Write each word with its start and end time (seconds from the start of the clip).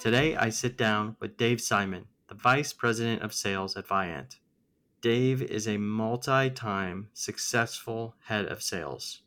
Today, 0.00 0.34
I 0.34 0.48
sit 0.48 0.78
down 0.78 1.16
with 1.20 1.36
Dave 1.36 1.60
Simon, 1.60 2.06
the 2.26 2.34
Vice 2.34 2.72
President 2.72 3.20
of 3.20 3.34
Sales 3.34 3.76
at 3.76 3.86
Viant. 3.86 4.38
Dave 5.02 5.42
is 5.42 5.68
a 5.68 5.76
multi 5.76 6.48
time 6.48 7.10
successful 7.12 8.14
head 8.24 8.46
of 8.46 8.62
sales, 8.62 9.20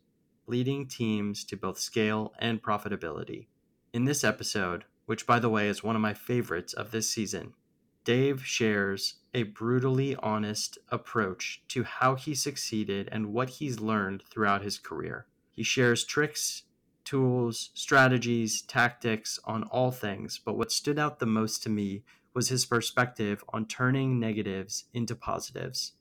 leading 0.48 0.88
teams 0.88 1.44
to 1.44 1.56
both 1.56 1.78
scale 1.78 2.34
and 2.40 2.60
profitability. 2.60 3.46
In 3.92 4.04
this 4.04 4.24
episode, 4.24 4.84
which 5.06 5.28
by 5.28 5.38
the 5.38 5.48
way 5.48 5.68
is 5.68 5.84
one 5.84 5.94
of 5.94 6.02
my 6.02 6.12
favorites 6.12 6.72
of 6.72 6.90
this 6.90 7.08
season, 7.08 7.54
Dave 8.02 8.44
shares 8.44 9.20
a 9.32 9.44
brutally 9.44 10.16
honest 10.16 10.78
approach 10.88 11.62
to 11.68 11.84
how 11.84 12.16
he 12.16 12.34
succeeded 12.34 13.08
and 13.12 13.32
what 13.32 13.48
he's 13.48 13.78
learned 13.78 14.24
throughout 14.28 14.62
his 14.62 14.78
career. 14.78 15.28
He 15.52 15.62
shares 15.62 16.02
tricks, 16.02 16.64
tools, 17.04 17.70
strategies, 17.74 18.62
tactics 18.62 19.38
on 19.44 19.64
all 19.64 19.90
things, 19.90 20.40
but 20.44 20.56
what 20.56 20.72
stood 20.72 20.98
out 20.98 21.18
the 21.18 21.26
most 21.26 21.62
to 21.62 21.68
me 21.68 22.02
was 22.34 22.48
his 22.48 22.66
perspective 22.66 23.44
on 23.50 23.66
turning 23.66 24.18
negatives 24.18 24.84
into 24.92 25.14
positives. 25.14 25.92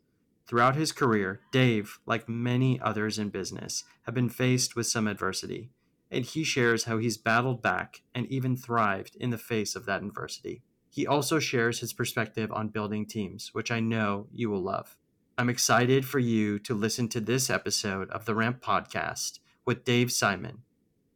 Throughout 0.46 0.76
his 0.76 0.92
career, 0.92 1.42
Dave, 1.52 2.00
like 2.06 2.28
many 2.28 2.80
others 2.82 3.18
in 3.18 3.30
business, 3.30 3.84
have 4.04 4.16
been 4.16 4.30
faced 4.30 4.76
with 4.76 4.88
some 4.88 5.08
adversity, 5.08 5.70
and 6.12 6.26
he 6.26 6.44
shares 6.44 6.84
how 6.84 6.98
he's 6.98 7.18
battled 7.18 7.62
back 7.62 8.02
and 8.14 8.26
even 8.28 8.58
thrived 8.58 9.16
in 9.16 9.30
the 9.30 9.38
face 9.38 9.76
of 9.76 9.86
that 9.86 10.04
adversity. 10.04 10.64
He 10.90 11.08
also 11.08 11.40
shares 11.40 11.80
his 11.80 11.94
perspective 11.94 12.52
on 12.52 12.68
building 12.68 13.06
teams, 13.06 13.54
which 13.54 13.72
I 13.72 13.80
know 13.80 14.28
you 14.32 14.50
will 14.50 14.62
love. 14.62 14.96
I'm 15.38 15.50
excited 15.50 16.06
for 16.06 16.20
you 16.20 16.60
to 16.60 16.76
listen 16.76 17.08
to 17.10 17.20
this 17.20 17.50
episode 17.50 18.12
of 18.12 18.26
the 18.26 18.36
Ramp 18.36 18.62
Podcast 18.64 19.40
with 19.66 19.86
Dave 19.86 20.12
Simon. 20.12 20.60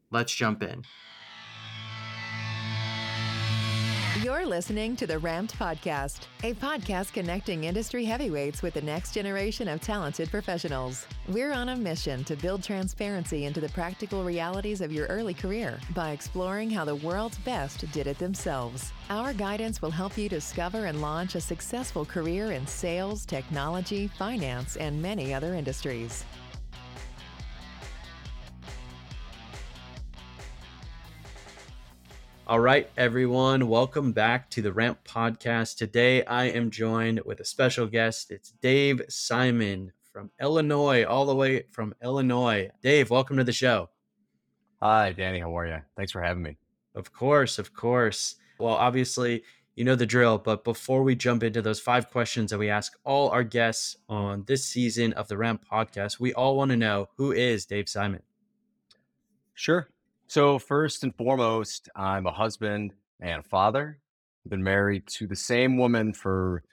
Let's 0.10 0.34
jump 0.34 0.64
in. 0.64 0.84
You're 4.24 4.46
listening 4.46 4.96
to 4.96 5.06
the 5.06 5.20
Ramped 5.20 5.58
Podcast, 5.60 6.22
a 6.44 6.54
podcast 6.56 7.14
connecting 7.14 7.66
industry 7.66 8.04
heavyweights 8.04 8.62
with 8.62 8.74
the 8.74 8.82
next 8.82 9.14
generation 9.14 9.68
of 9.68 9.80
talented 9.80 10.32
professionals. 10.32 11.06
We're 11.28 11.54
on 11.54 11.70
a 11.70 11.76
mission 11.76 12.24
to 12.24 12.36
build 12.36 12.64
transparency 12.64 13.46
into 13.46 13.62
the 13.62 13.70
practical 13.70 14.24
realities 14.24 14.82
of 14.82 14.92
your 14.92 15.06
early 15.08 15.34
career 15.34 15.80
by 15.94 16.12
exploring 16.12 16.70
how 16.70 16.84
the 16.84 16.96
world's 16.96 17.38
best 17.40 17.90
did 17.92 18.08
it 18.08 18.18
themselves. 18.18 18.92
Our 19.10 19.34
guidance 19.34 19.82
will 19.82 19.92
help 19.92 20.18
you 20.18 20.30
discover 20.30 20.86
and 20.86 21.02
launch 21.02 21.36
a 21.36 21.42
successful 21.42 22.04
career 22.04 22.54
in 22.54 22.66
sales, 22.66 23.26
technology, 23.26 24.08
finance, 24.08 24.78
and 24.78 25.02
many 25.02 25.34
other 25.34 25.54
industries. 25.54 26.26
All 32.50 32.62
right, 32.62 32.90
everyone, 32.96 33.68
welcome 33.68 34.14
back 34.14 34.50
to 34.52 34.62
the 34.62 34.72
Ramp 34.72 35.00
Podcast. 35.04 35.76
Today 35.76 36.24
I 36.24 36.46
am 36.46 36.72
joined 36.72 37.20
with 37.26 37.42
a 37.42 37.46
special 37.46 37.88
guest. 37.88 38.32
It's 38.32 38.52
Dave 38.62 39.02
Simon 39.10 39.92
from 40.14 40.32
Illinois, 40.40 41.04
all 41.04 41.26
the 41.26 41.36
way 41.36 41.66
from 41.72 41.94
Illinois. 42.02 42.70
Dave, 42.82 43.10
welcome 43.10 43.36
to 43.36 43.44
the 43.44 43.52
show. 43.52 43.90
Hi, 44.82 45.12
Danny. 45.12 45.42
How 45.42 45.58
are 45.58 45.68
you? 45.68 45.82
Thanks 45.98 46.14
for 46.14 46.22
having 46.22 46.42
me. 46.42 46.56
Of 46.96 47.12
course, 47.12 47.60
of 47.60 47.74
course. 47.74 48.38
Well, 48.60 48.76
obviously, 48.76 49.44
you 49.76 49.84
know 49.84 49.96
the 49.96 50.06
drill, 50.06 50.38
but 50.38 50.64
before 50.64 51.04
we 51.04 51.16
jump 51.16 51.44
into 51.44 51.62
those 51.62 51.82
five 51.82 52.10
questions 52.10 52.52
that 52.52 52.60
we 52.60 52.70
ask 52.70 52.98
all 53.04 53.28
our 53.28 53.44
guests 53.44 53.98
on 54.08 54.46
this 54.48 54.64
season 54.64 55.12
of 55.14 55.28
the 55.28 55.38
Ramp 55.38 55.66
Podcast, 55.70 56.18
we 56.18 56.34
all 56.34 56.56
want 56.56 56.72
to 56.72 56.78
know 56.78 57.10
who 57.18 57.34
is 57.34 57.66
Dave 57.66 57.90
Simon? 57.90 58.24
Sure. 59.54 59.90
So, 60.30 60.60
first 60.60 61.04
and 61.04 61.16
foremost, 61.16 61.88
I'm 61.96 62.26
a 62.26 62.34
husband 62.34 62.92
and 63.22 63.40
a 63.40 63.48
father. 63.48 63.98
I've 64.46 64.50
been 64.50 64.64
married 64.64 65.08
to 65.16 65.26
the 65.26 65.38
same 65.38 65.78
woman 65.78 66.12
for 66.12 66.64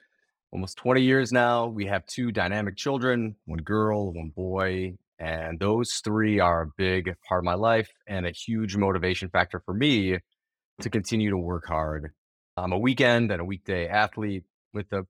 almost 0.51 0.77
20 0.77 1.01
years 1.01 1.31
now. 1.31 1.67
We 1.67 1.85
have 1.85 2.05
two 2.05 2.33
dynamic 2.33 2.75
children 2.75 3.37
one 3.45 3.59
girl, 3.59 4.11
one 4.11 4.33
boy. 4.35 4.97
And 5.19 5.57
those 5.57 6.01
three 6.03 6.41
are 6.41 6.63
a 6.63 6.71
big 6.75 7.15
part 7.25 7.39
of 7.39 7.45
my 7.45 7.53
life 7.53 7.89
and 8.07 8.25
a 8.25 8.31
huge 8.31 8.75
motivation 8.75 9.29
factor 9.29 9.61
for 9.61 9.73
me 9.73 10.19
to 10.81 10.89
continue 10.89 11.29
to 11.29 11.37
work 11.37 11.65
hard. 11.65 12.11
I'm 12.57 12.73
a 12.73 12.77
weekend 12.77 13.31
and 13.31 13.39
a 13.39 13.45
weekday 13.45 13.87
athlete 13.87 14.43
with 14.73 14.91
a, 14.91 15.07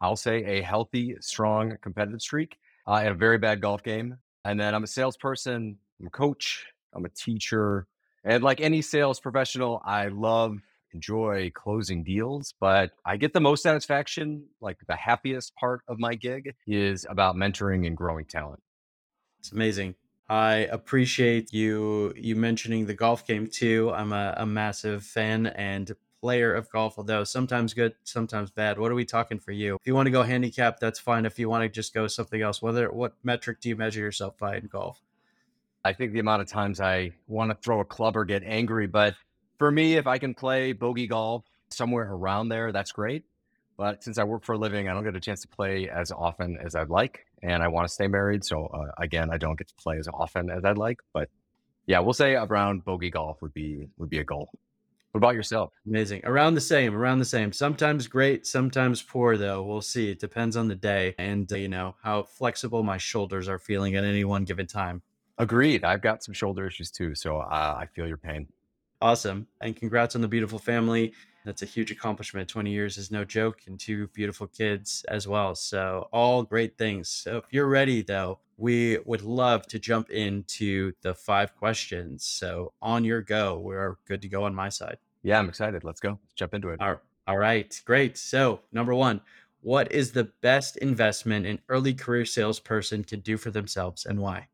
I'll 0.00 0.16
say, 0.16 0.42
a 0.44 0.62
healthy, 0.62 1.16
strong 1.20 1.76
competitive 1.82 2.22
streak 2.22 2.56
uh, 2.88 2.94
and 2.94 3.08
a 3.08 3.14
very 3.14 3.36
bad 3.36 3.60
golf 3.60 3.82
game. 3.82 4.16
And 4.46 4.58
then 4.58 4.74
I'm 4.74 4.84
a 4.84 4.86
salesperson, 4.86 5.76
I'm 6.00 6.06
a 6.06 6.10
coach, 6.10 6.64
I'm 6.92 7.04
a 7.04 7.08
teacher. 7.08 7.86
And 8.24 8.42
like 8.42 8.60
any 8.60 8.82
sales 8.82 9.20
professional, 9.20 9.82
I 9.84 10.08
love, 10.08 10.58
enjoy 10.92 11.50
closing 11.54 12.04
deals, 12.04 12.54
but 12.60 12.92
I 13.04 13.16
get 13.16 13.32
the 13.32 13.40
most 13.40 13.62
satisfaction, 13.62 14.44
like 14.60 14.78
the 14.86 14.96
happiest 14.96 15.54
part 15.56 15.82
of 15.88 15.98
my 15.98 16.14
gig 16.14 16.54
is 16.66 17.06
about 17.08 17.36
mentoring 17.36 17.86
and 17.86 17.96
growing 17.96 18.26
talent. 18.26 18.62
It's 19.40 19.52
amazing. 19.52 19.96
I 20.28 20.68
appreciate 20.70 21.52
you 21.52 22.14
you 22.16 22.36
mentioning 22.36 22.86
the 22.86 22.94
golf 22.94 23.26
game 23.26 23.48
too. 23.48 23.92
I'm 23.92 24.12
a, 24.12 24.34
a 24.38 24.46
massive 24.46 25.04
fan 25.04 25.46
and 25.46 25.92
player 26.22 26.54
of 26.54 26.70
golf, 26.70 26.94
although 26.96 27.24
sometimes 27.24 27.74
good, 27.74 27.94
sometimes 28.04 28.50
bad. 28.50 28.78
What 28.78 28.92
are 28.92 28.94
we 28.94 29.04
talking 29.04 29.40
for 29.40 29.50
you? 29.50 29.74
If 29.74 29.86
you 29.86 29.94
want 29.94 30.06
to 30.06 30.12
go 30.12 30.22
handicap, 30.22 30.78
that's 30.78 31.00
fine. 31.00 31.26
If 31.26 31.38
you 31.38 31.48
want 31.48 31.64
to 31.64 31.68
just 31.68 31.92
go 31.92 32.06
something 32.06 32.40
else, 32.40 32.62
whether 32.62 32.90
what 32.90 33.14
metric 33.24 33.60
do 33.60 33.68
you 33.68 33.76
measure 33.76 34.00
yourself 34.00 34.38
by 34.38 34.56
in 34.56 34.68
golf? 34.68 35.02
I 35.84 35.92
think 35.92 36.12
the 36.12 36.20
amount 36.20 36.42
of 36.42 36.48
times 36.48 36.80
I 36.80 37.12
want 37.26 37.50
to 37.50 37.56
throw 37.56 37.80
a 37.80 37.84
club 37.84 38.16
or 38.16 38.24
get 38.24 38.42
angry, 38.44 38.86
but 38.86 39.14
for 39.58 39.70
me, 39.70 39.94
if 39.96 40.06
I 40.06 40.18
can 40.18 40.34
play 40.34 40.72
bogey 40.72 41.06
golf 41.06 41.44
somewhere 41.70 42.08
around 42.12 42.48
there, 42.48 42.72
that's 42.72 42.92
great. 42.92 43.24
But 43.76 44.04
since 44.04 44.18
I 44.18 44.24
work 44.24 44.44
for 44.44 44.52
a 44.52 44.58
living, 44.58 44.88
I 44.88 44.92
don't 44.92 45.02
get 45.02 45.16
a 45.16 45.20
chance 45.20 45.40
to 45.42 45.48
play 45.48 45.88
as 45.88 46.12
often 46.12 46.56
as 46.64 46.74
I'd 46.74 46.90
like, 46.90 47.26
and 47.42 47.62
I 47.62 47.68
want 47.68 47.88
to 47.88 47.92
stay 47.92 48.06
married. 48.06 48.44
So 48.44 48.66
uh, 48.66 48.92
again, 48.98 49.30
I 49.32 49.38
don't 49.38 49.56
get 49.56 49.68
to 49.68 49.74
play 49.74 49.98
as 49.98 50.08
often 50.08 50.50
as 50.50 50.64
I'd 50.64 50.78
like. 50.78 51.00
But 51.12 51.28
yeah, 51.86 51.98
we'll 51.98 52.12
say 52.12 52.34
around 52.34 52.84
bogey 52.84 53.10
golf 53.10 53.42
would 53.42 53.54
be 53.54 53.88
would 53.96 54.10
be 54.10 54.18
a 54.18 54.24
goal. 54.24 54.50
What 55.12 55.18
about 55.18 55.34
yourself? 55.34 55.72
Amazing. 55.86 56.22
Around 56.24 56.54
the 56.54 56.60
same, 56.60 56.94
around 56.94 57.18
the 57.18 57.26
same. 57.26 57.52
Sometimes 57.52 58.06
great, 58.06 58.46
sometimes 58.46 59.02
poor, 59.02 59.36
though. 59.36 59.62
We'll 59.62 59.82
see. 59.82 60.10
It 60.10 60.18
depends 60.18 60.56
on 60.56 60.68
the 60.68 60.74
day 60.74 61.14
and, 61.18 61.52
uh, 61.52 61.56
you 61.56 61.68
know, 61.68 61.96
how 62.02 62.22
flexible 62.22 62.82
my 62.82 62.96
shoulders 62.96 63.46
are 63.46 63.58
feeling 63.58 63.94
at 63.94 64.04
any 64.04 64.24
one 64.24 64.44
given 64.44 64.66
time. 64.66 65.02
Agreed. 65.38 65.84
I've 65.84 66.02
got 66.02 66.22
some 66.22 66.34
shoulder 66.34 66.66
issues 66.66 66.90
too, 66.90 67.14
so 67.14 67.38
uh, 67.38 67.76
I 67.78 67.86
feel 67.94 68.06
your 68.06 68.18
pain. 68.18 68.48
Awesome. 69.00 69.48
And 69.60 69.74
congrats 69.74 70.14
on 70.14 70.20
the 70.20 70.28
beautiful 70.28 70.58
family. 70.58 71.12
That's 71.44 71.62
a 71.62 71.66
huge 71.66 71.90
accomplishment. 71.90 72.48
20 72.48 72.70
years 72.70 72.98
is 72.98 73.10
no 73.10 73.24
joke, 73.24 73.62
and 73.66 73.78
two 73.78 74.06
beautiful 74.08 74.46
kids 74.46 75.04
as 75.08 75.26
well. 75.26 75.56
So, 75.56 76.08
all 76.12 76.44
great 76.44 76.78
things. 76.78 77.08
So, 77.08 77.38
if 77.38 77.44
you're 77.50 77.66
ready, 77.66 78.02
though, 78.02 78.38
we 78.56 78.98
would 79.04 79.22
love 79.22 79.66
to 79.68 79.80
jump 79.80 80.10
into 80.10 80.92
the 81.02 81.14
five 81.14 81.56
questions. 81.56 82.24
So, 82.24 82.72
on 82.80 83.04
your 83.04 83.22
go, 83.22 83.58
we're 83.58 83.96
good 84.06 84.22
to 84.22 84.28
go 84.28 84.44
on 84.44 84.54
my 84.54 84.68
side. 84.68 84.98
Yeah, 85.24 85.40
I'm 85.40 85.48
excited. 85.48 85.82
Let's 85.82 86.00
go. 86.00 86.10
Let's 86.10 86.34
jump 86.36 86.54
into 86.54 86.68
it. 86.68 86.80
All, 86.80 87.00
all 87.26 87.38
right. 87.38 87.80
Great. 87.84 88.16
So, 88.16 88.60
number 88.70 88.94
one, 88.94 89.20
what 89.62 89.90
is 89.90 90.12
the 90.12 90.30
best 90.42 90.76
investment 90.76 91.46
an 91.46 91.58
early 91.68 91.94
career 91.94 92.24
salesperson 92.24 93.02
can 93.02 93.18
do 93.18 93.36
for 93.36 93.50
themselves 93.50 94.06
and 94.06 94.20
why? 94.20 94.46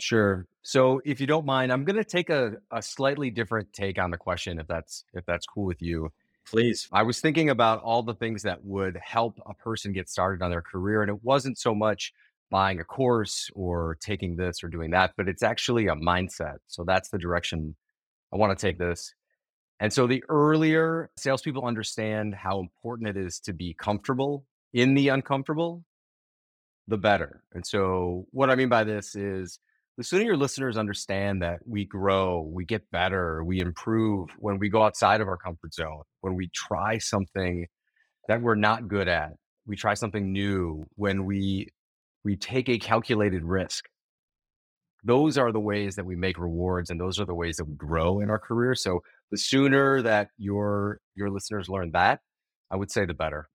Sure. 0.00 0.46
So 0.62 1.00
if 1.04 1.20
you 1.20 1.26
don't 1.26 1.46
mind, 1.46 1.72
I'm 1.72 1.84
going 1.84 1.96
to 1.96 2.04
take 2.04 2.30
a, 2.30 2.56
a 2.70 2.82
slightly 2.82 3.30
different 3.30 3.72
take 3.72 3.98
on 3.98 4.10
the 4.10 4.16
question 4.16 4.58
if 4.58 4.66
that's 4.66 5.04
if 5.14 5.24
that's 5.26 5.46
cool 5.46 5.64
with 5.64 5.82
you. 5.82 6.10
Please. 6.46 6.88
I 6.92 7.02
was 7.02 7.20
thinking 7.20 7.50
about 7.50 7.82
all 7.82 8.02
the 8.02 8.14
things 8.14 8.42
that 8.42 8.64
would 8.64 8.98
help 9.02 9.38
a 9.46 9.54
person 9.54 9.92
get 9.92 10.08
started 10.08 10.42
on 10.42 10.50
their 10.50 10.62
career 10.62 11.02
and 11.02 11.10
it 11.10 11.22
wasn't 11.22 11.58
so 11.58 11.74
much 11.74 12.12
buying 12.50 12.80
a 12.80 12.84
course 12.84 13.50
or 13.54 13.98
taking 14.00 14.36
this 14.36 14.64
or 14.64 14.68
doing 14.68 14.90
that, 14.92 15.12
but 15.16 15.28
it's 15.28 15.42
actually 15.42 15.88
a 15.88 15.94
mindset. 15.94 16.56
So 16.66 16.84
that's 16.84 17.10
the 17.10 17.18
direction 17.18 17.76
I 18.32 18.36
want 18.36 18.58
to 18.58 18.66
take 18.66 18.78
this. 18.78 19.14
And 19.80 19.92
so 19.92 20.06
the 20.06 20.24
earlier 20.28 21.10
salespeople 21.16 21.64
understand 21.64 22.34
how 22.34 22.60
important 22.60 23.08
it 23.08 23.16
is 23.16 23.38
to 23.40 23.52
be 23.52 23.74
comfortable 23.74 24.44
in 24.72 24.94
the 24.94 25.08
uncomfortable, 25.08 25.84
the 26.88 26.98
better. 26.98 27.42
And 27.52 27.64
so 27.64 28.26
what 28.30 28.50
I 28.50 28.54
mean 28.54 28.68
by 28.68 28.84
this 28.84 29.14
is 29.14 29.58
the 29.98 30.04
sooner 30.04 30.24
your 30.24 30.36
listeners 30.36 30.78
understand 30.78 31.42
that 31.42 31.58
we 31.66 31.84
grow, 31.84 32.48
we 32.52 32.64
get 32.64 32.88
better, 32.92 33.42
we 33.42 33.60
improve 33.60 34.30
when 34.38 34.60
we 34.60 34.68
go 34.68 34.84
outside 34.84 35.20
of 35.20 35.26
our 35.26 35.36
comfort 35.36 35.74
zone, 35.74 36.02
when 36.20 36.36
we 36.36 36.48
try 36.54 36.98
something 36.98 37.66
that 38.28 38.40
we're 38.40 38.54
not 38.54 38.86
good 38.86 39.08
at, 39.08 39.32
we 39.66 39.74
try 39.74 39.94
something 39.94 40.32
new, 40.32 40.86
when 40.94 41.24
we 41.24 41.66
we 42.24 42.36
take 42.36 42.68
a 42.68 42.78
calculated 42.78 43.42
risk. 43.42 43.86
Those 45.02 45.36
are 45.36 45.50
the 45.50 45.60
ways 45.60 45.96
that 45.96 46.06
we 46.06 46.14
make 46.14 46.38
rewards 46.38 46.90
and 46.90 47.00
those 47.00 47.18
are 47.18 47.24
the 47.24 47.34
ways 47.34 47.56
that 47.56 47.64
we 47.64 47.74
grow 47.74 48.20
in 48.20 48.30
our 48.30 48.38
career. 48.38 48.76
So 48.76 49.00
the 49.32 49.38
sooner 49.38 50.00
that 50.02 50.28
your 50.38 51.00
your 51.16 51.28
listeners 51.28 51.68
learn 51.68 51.90
that, 51.90 52.20
I 52.70 52.76
would 52.76 52.92
say 52.92 53.04
the 53.04 53.14
better. 53.14 53.48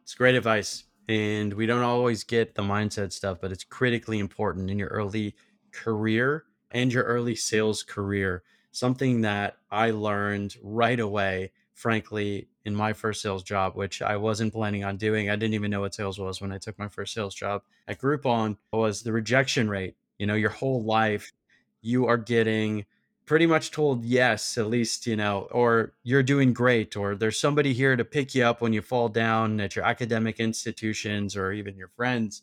It's 0.00 0.14
great 0.14 0.36
advice. 0.36 0.84
And 1.08 1.52
we 1.52 1.66
don't 1.66 1.82
always 1.82 2.24
get 2.24 2.54
the 2.54 2.62
mindset 2.62 3.12
stuff, 3.12 3.38
but 3.42 3.52
it's 3.52 3.64
critically 3.64 4.20
important 4.20 4.70
in 4.70 4.78
your 4.78 4.88
early 4.88 5.34
career 5.72 6.44
and 6.70 6.92
your 6.92 7.04
early 7.04 7.34
sales 7.34 7.82
career, 7.82 8.42
something 8.70 9.22
that 9.22 9.56
I 9.70 9.90
learned 9.90 10.56
right 10.62 11.00
away 11.00 11.52
frankly, 11.82 12.48
in 12.64 12.74
my 12.74 12.92
first 12.92 13.20
sales 13.20 13.42
job, 13.42 13.74
which 13.74 14.02
I 14.02 14.16
wasn't 14.16 14.52
planning 14.52 14.84
on 14.84 14.96
doing. 14.96 15.28
I 15.28 15.36
didn't 15.36 15.54
even 15.54 15.70
know 15.70 15.80
what 15.80 15.94
sales 15.94 16.18
was 16.18 16.40
when 16.40 16.52
I 16.52 16.58
took 16.58 16.78
my 16.78 16.88
first 16.88 17.12
sales 17.12 17.34
job 17.34 17.62
at 17.88 18.00
Groupon 18.00 18.56
was 18.72 19.02
the 19.02 19.12
rejection 19.12 19.68
rate. 19.68 19.96
You 20.18 20.26
know, 20.26 20.34
your 20.34 20.50
whole 20.50 20.84
life, 20.84 21.32
you 21.80 22.06
are 22.06 22.16
getting 22.16 22.84
pretty 23.24 23.46
much 23.46 23.72
told 23.72 24.04
yes, 24.04 24.56
at 24.58 24.68
least, 24.68 25.06
you 25.06 25.16
know, 25.16 25.48
or 25.50 25.94
you're 26.04 26.22
doing 26.22 26.52
great, 26.52 26.96
or 26.96 27.16
there's 27.16 27.40
somebody 27.40 27.72
here 27.72 27.96
to 27.96 28.04
pick 28.04 28.34
you 28.34 28.44
up 28.44 28.60
when 28.60 28.72
you 28.72 28.82
fall 28.82 29.08
down 29.08 29.58
at 29.58 29.74
your 29.74 29.84
academic 29.84 30.38
institutions 30.38 31.36
or 31.36 31.50
even 31.50 31.76
your 31.76 31.88
friends. 31.88 32.42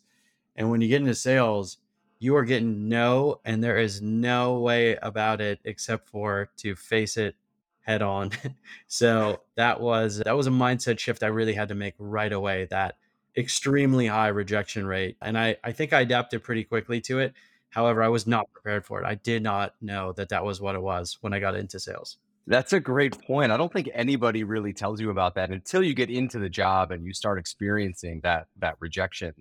And 0.54 0.70
when 0.70 0.82
you 0.82 0.88
get 0.88 1.00
into 1.00 1.14
sales, 1.14 1.78
you 2.20 2.36
are 2.36 2.44
getting 2.44 2.88
no, 2.88 3.40
and 3.44 3.64
there 3.64 3.78
is 3.78 4.00
no 4.00 4.60
way 4.60 4.96
about 4.96 5.40
it 5.40 5.58
except 5.64 6.08
for 6.08 6.50
to 6.58 6.76
face 6.76 7.16
it 7.16 7.34
head 7.80 8.02
on. 8.02 8.30
so 8.86 9.40
that 9.56 9.80
was 9.80 10.18
that 10.18 10.36
was 10.36 10.46
a 10.46 10.50
mindset 10.50 10.98
shift 10.98 11.22
I 11.22 11.28
really 11.28 11.54
had 11.54 11.68
to 11.68 11.74
make 11.74 11.94
right 11.98 12.32
away. 12.32 12.68
That 12.70 12.96
extremely 13.36 14.06
high 14.06 14.28
rejection 14.28 14.86
rate, 14.86 15.16
and 15.20 15.36
I 15.36 15.56
I 15.64 15.72
think 15.72 15.92
I 15.92 16.00
adapted 16.00 16.44
pretty 16.44 16.62
quickly 16.64 17.00
to 17.02 17.18
it. 17.18 17.34
However, 17.70 18.02
I 18.02 18.08
was 18.08 18.26
not 18.26 18.50
prepared 18.52 18.84
for 18.84 19.00
it. 19.00 19.06
I 19.06 19.14
did 19.14 19.42
not 19.42 19.74
know 19.80 20.12
that 20.14 20.28
that 20.28 20.44
was 20.44 20.60
what 20.60 20.74
it 20.74 20.82
was 20.82 21.18
when 21.20 21.32
I 21.32 21.40
got 21.40 21.54
into 21.54 21.80
sales. 21.80 22.18
That's 22.46 22.72
a 22.72 22.80
great 22.80 23.16
point. 23.22 23.52
I 23.52 23.56
don't 23.56 23.72
think 23.72 23.88
anybody 23.94 24.42
really 24.42 24.72
tells 24.72 25.00
you 25.00 25.10
about 25.10 25.36
that 25.36 25.50
until 25.50 25.84
you 25.84 25.94
get 25.94 26.10
into 26.10 26.40
the 26.40 26.48
job 26.48 26.90
and 26.90 27.06
you 27.06 27.14
start 27.14 27.38
experiencing 27.38 28.20
that 28.24 28.48
that 28.58 28.76
rejection. 28.80 29.34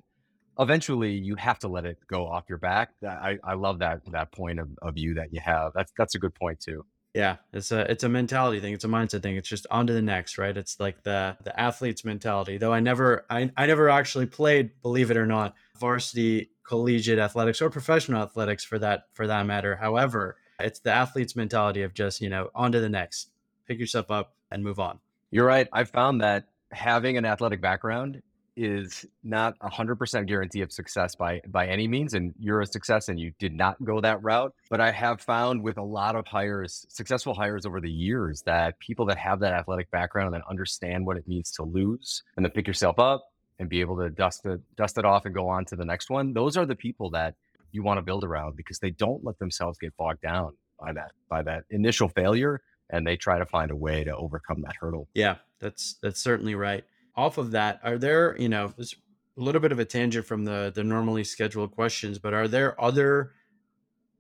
Eventually, 0.60 1.14
you 1.14 1.36
have 1.36 1.60
to 1.60 1.68
let 1.68 1.86
it 1.86 1.98
go 2.08 2.28
off 2.28 2.46
your 2.50 2.58
back. 2.58 2.92
I, 3.04 3.38
I 3.44 3.54
love 3.54 3.80
that 3.80 4.06
that 4.12 4.32
point 4.32 4.60
of, 4.60 4.70
of 4.82 4.98
you 4.98 5.14
that 5.16 5.34
you 5.34 5.40
have. 5.40 5.72
That's 5.74 5.92
that's 5.98 6.16
a 6.16 6.20
good 6.20 6.36
point 6.36 6.60
too. 6.60 6.86
Yeah, 7.14 7.38
it's 7.54 7.72
a 7.72 7.90
it's 7.90 8.04
a 8.04 8.10
mentality 8.10 8.60
thing. 8.60 8.74
It's 8.74 8.84
a 8.84 8.90
mindset 8.90 9.24
thing. 9.24 9.36
It's 9.36 9.50
just 9.50 9.66
on 9.72 9.88
to 9.88 9.94
the 9.94 10.02
next, 10.02 10.38
right? 10.38 10.56
It's 10.56 10.80
like 10.80 11.04
the 11.04 11.38
the 11.44 11.60
athlete's 11.60 12.06
mentality. 12.06 12.58
Though 12.58 12.74
I 12.74 12.82
never 12.82 13.26
I, 13.30 13.50
I 13.58 13.66
never 13.66 13.90
actually 13.90 14.28
played, 14.28 14.72
believe 14.82 15.10
it 15.10 15.18
or 15.18 15.26
not, 15.26 15.56
varsity 15.80 16.52
collegiate 16.64 17.18
athletics 17.18 17.62
or 17.64 17.70
professional 17.72 18.22
athletics 18.22 18.64
for 18.64 18.78
that 18.80 19.06
for 19.14 19.26
that 19.26 19.46
matter. 19.46 19.76
However, 19.76 20.38
it's 20.60 20.80
the 20.80 20.92
athlete's 20.92 21.36
mentality 21.36 21.82
of 21.82 21.94
just, 21.94 22.22
you 22.22 22.30
know, 22.30 22.50
on 22.54 22.72
to 22.74 22.80
the 22.80 22.90
next. 22.90 23.32
Pick 23.68 23.80
yourself 23.80 24.12
up 24.12 24.36
and 24.52 24.64
move 24.64 24.80
on. 24.80 25.00
You're 25.32 25.46
right. 25.46 25.68
I've 25.74 25.90
found 25.90 26.22
that 26.22 26.46
having 26.72 27.18
an 27.18 27.26
athletic 27.26 27.62
background 27.62 28.22
is 28.60 29.06
not 29.24 29.56
a 29.62 29.70
hundred 29.70 29.96
percent 29.96 30.28
guarantee 30.28 30.62
of 30.62 30.72
success 30.72 31.16
by 31.16 31.42
by 31.48 31.66
any 31.68 31.88
means. 31.88 32.14
And 32.14 32.34
you're 32.38 32.60
a 32.60 32.66
success 32.66 33.08
and 33.08 33.18
you 33.18 33.32
did 33.40 33.54
not 33.54 33.82
go 33.84 34.02
that 34.02 34.22
route. 34.22 34.54
But 34.70 34.82
I 34.82 34.92
have 34.92 35.22
found 35.22 35.64
with 35.64 35.78
a 35.78 35.84
lot 35.84 36.18
of 36.18 36.28
hires, 36.28 36.86
successful 36.90 37.34
hires 37.34 37.66
over 37.66 37.80
the 37.80 37.90
years, 37.90 38.42
that 38.42 38.78
people 38.80 39.06
that 39.06 39.18
have 39.18 39.40
that 39.40 39.54
athletic 39.54 39.90
background 39.92 40.28
and 40.28 40.36
then 40.36 40.44
understand 40.50 41.06
what 41.06 41.16
it 41.16 41.26
means 41.26 41.52
to 41.52 41.64
lose 41.64 42.22
and 42.36 42.44
to 42.44 42.50
pick 42.50 42.68
yourself 42.68 43.00
up 43.00 43.24
and 43.60 43.70
be 43.70 43.80
able 43.80 43.98
to 43.98 44.10
dust 44.10 44.46
it 44.46 44.60
dust 44.76 44.98
it 44.98 45.06
off 45.06 45.26
and 45.26 45.34
go 45.34 45.48
on 45.48 45.64
to 45.66 45.78
the 45.78 45.86
next 45.86 46.10
one, 46.10 46.34
those 46.34 46.58
are 46.58 46.66
the 46.66 46.76
people 46.76 47.10
that 47.12 47.36
you 47.72 47.82
want 47.82 47.98
to 47.98 48.02
build 48.02 48.26
around 48.26 48.58
because 48.58 48.80
they 48.80 48.92
don't 48.92 49.24
let 49.24 49.40
themselves 49.40 49.78
get 49.78 49.96
bogged 49.96 50.22
down 50.22 50.52
by 50.78 50.92
that 50.92 51.12
by 51.30 51.42
that 51.42 51.64
initial 51.70 52.10
failure 52.10 52.62
and 52.90 53.08
they 53.08 53.16
try 53.16 53.38
to 53.38 53.46
find 53.46 53.72
a 53.72 53.76
way 53.76 54.04
to 54.04 54.16
overcome 54.16 54.62
that 54.64 54.76
hurdle. 54.80 55.08
Yeah, 55.14 55.36
that's 55.60 55.96
that's 56.02 56.20
certainly 56.20 56.56
right 56.56 56.84
off 57.20 57.38
of 57.38 57.52
that, 57.52 57.82
are 57.84 57.98
there, 57.98 58.36
you 58.40 58.48
know, 58.48 58.74
it's 58.78 58.96
a 59.38 59.42
little 59.42 59.60
bit 59.60 59.74
of 59.74 59.80
a 59.80 59.86
tangent 59.86 60.26
from 60.26 60.46
the 60.46 60.72
the 60.74 60.84
normally 60.84 61.26
scheduled 61.26 61.72
questions, 61.72 62.18
but 62.18 62.34
are 62.34 62.48
there 62.48 62.80
other 62.82 63.34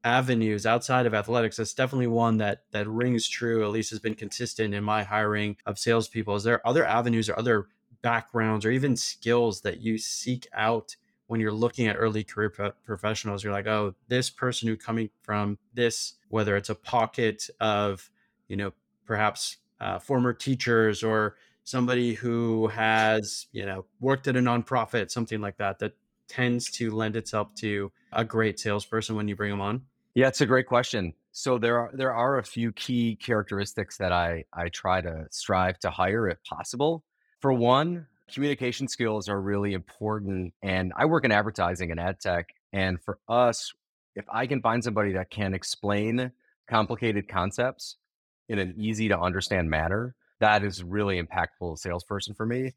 avenues 0.04 0.66
outside 0.66 1.06
of 1.06 1.14
athletics? 1.14 1.58
That's 1.58 1.74
definitely 1.74 2.08
one 2.08 2.38
that 2.38 2.64
that 2.72 2.88
rings 2.90 3.28
true. 3.28 3.64
At 3.64 3.72
least 3.72 3.90
has 3.92 4.00
been 4.00 4.16
consistent 4.16 4.74
in 4.74 4.84
my 4.84 5.04
hiring 5.04 5.56
of 5.66 5.80
salespeople. 5.80 6.36
Is 6.36 6.44
there 6.44 6.66
other 6.68 6.86
avenues 6.86 7.30
or 7.30 7.40
other 7.40 7.68
backgrounds 8.02 8.66
or 8.66 8.72
even 8.72 8.98
skills 8.98 9.62
that 9.62 9.80
you 9.80 9.98
seek 9.98 10.48
out 10.54 10.98
when 11.28 11.40
you're 11.40 11.54
looking 11.54 11.88
at 11.88 11.96
early 11.98 12.24
career 12.26 12.50
pro- 12.50 12.72
professionals? 12.86 13.44
You're 13.44 13.54
like, 13.54 13.68
oh, 13.68 13.96
this 14.10 14.30
person 14.30 14.68
who 14.68 14.76
coming 14.76 15.10
from 15.22 15.58
this, 15.74 16.16
whether 16.28 16.58
it's 16.58 16.70
a 16.70 16.76
pocket 16.76 17.50
of, 17.62 18.10
you 18.50 18.58
know, 18.58 18.74
perhaps 19.06 19.58
uh, 19.80 20.00
former 20.00 20.34
teachers 20.34 21.04
or 21.04 21.36
somebody 21.70 22.16
who 22.16 22.68
has, 22.68 23.48
you 23.52 23.66
know, 23.66 23.86
worked 24.00 24.28
at 24.28 24.36
a 24.36 24.40
nonprofit, 24.40 25.12
something 25.12 25.40
like 25.40 25.58
that, 25.58 25.80
that 25.80 25.94
tends 26.28 26.70
to 26.72 26.90
lend 26.92 27.16
itself 27.16 27.54
to 27.56 27.92
a 28.12 28.26
great 28.26 28.60
salesperson 28.60 29.16
when 29.16 29.28
you 29.28 29.36
bring 29.36 29.52
them 29.52 29.62
on? 29.62 29.84
Yeah, 30.16 30.28
it's 30.28 30.42
a 30.42 30.46
great 30.46 30.66
question. 30.66 31.14
So 31.32 31.60
there 31.60 31.80
are 31.80 31.92
there 31.94 32.14
are 32.14 32.40
a 32.40 32.44
few 32.44 32.72
key 32.72 33.16
characteristics 33.16 33.98
that 33.98 34.12
I 34.12 34.46
I 34.52 34.70
try 34.70 35.02
to 35.02 35.28
strive 35.30 35.78
to 35.80 35.92
hire 35.92 36.28
if 36.28 36.44
possible. 36.44 37.04
For 37.40 37.54
one, 37.54 38.08
communication 38.34 38.88
skills 38.88 39.30
are 39.30 39.40
really 39.40 39.74
important 39.74 40.54
and 40.64 40.92
I 40.96 41.06
work 41.06 41.24
in 41.24 41.32
advertising 41.32 41.92
and 41.92 42.00
ad 42.00 42.20
tech 42.20 42.50
and 42.74 43.02
for 43.02 43.20
us 43.28 43.74
if 44.16 44.26
I 44.32 44.48
can 44.48 44.62
find 44.62 44.84
somebody 44.84 45.14
that 45.14 45.30
can 45.30 45.54
explain 45.54 46.32
complicated 46.68 47.28
concepts 47.28 47.98
in 48.50 48.60
an 48.60 48.74
easy 48.78 49.08
to 49.10 49.20
understand 49.20 49.70
manner, 49.70 50.16
that 50.40 50.64
is 50.64 50.84
really 50.84 51.22
impactful 51.22 51.78
salesperson 51.78 52.34
for 52.34 52.46
me. 52.46 52.74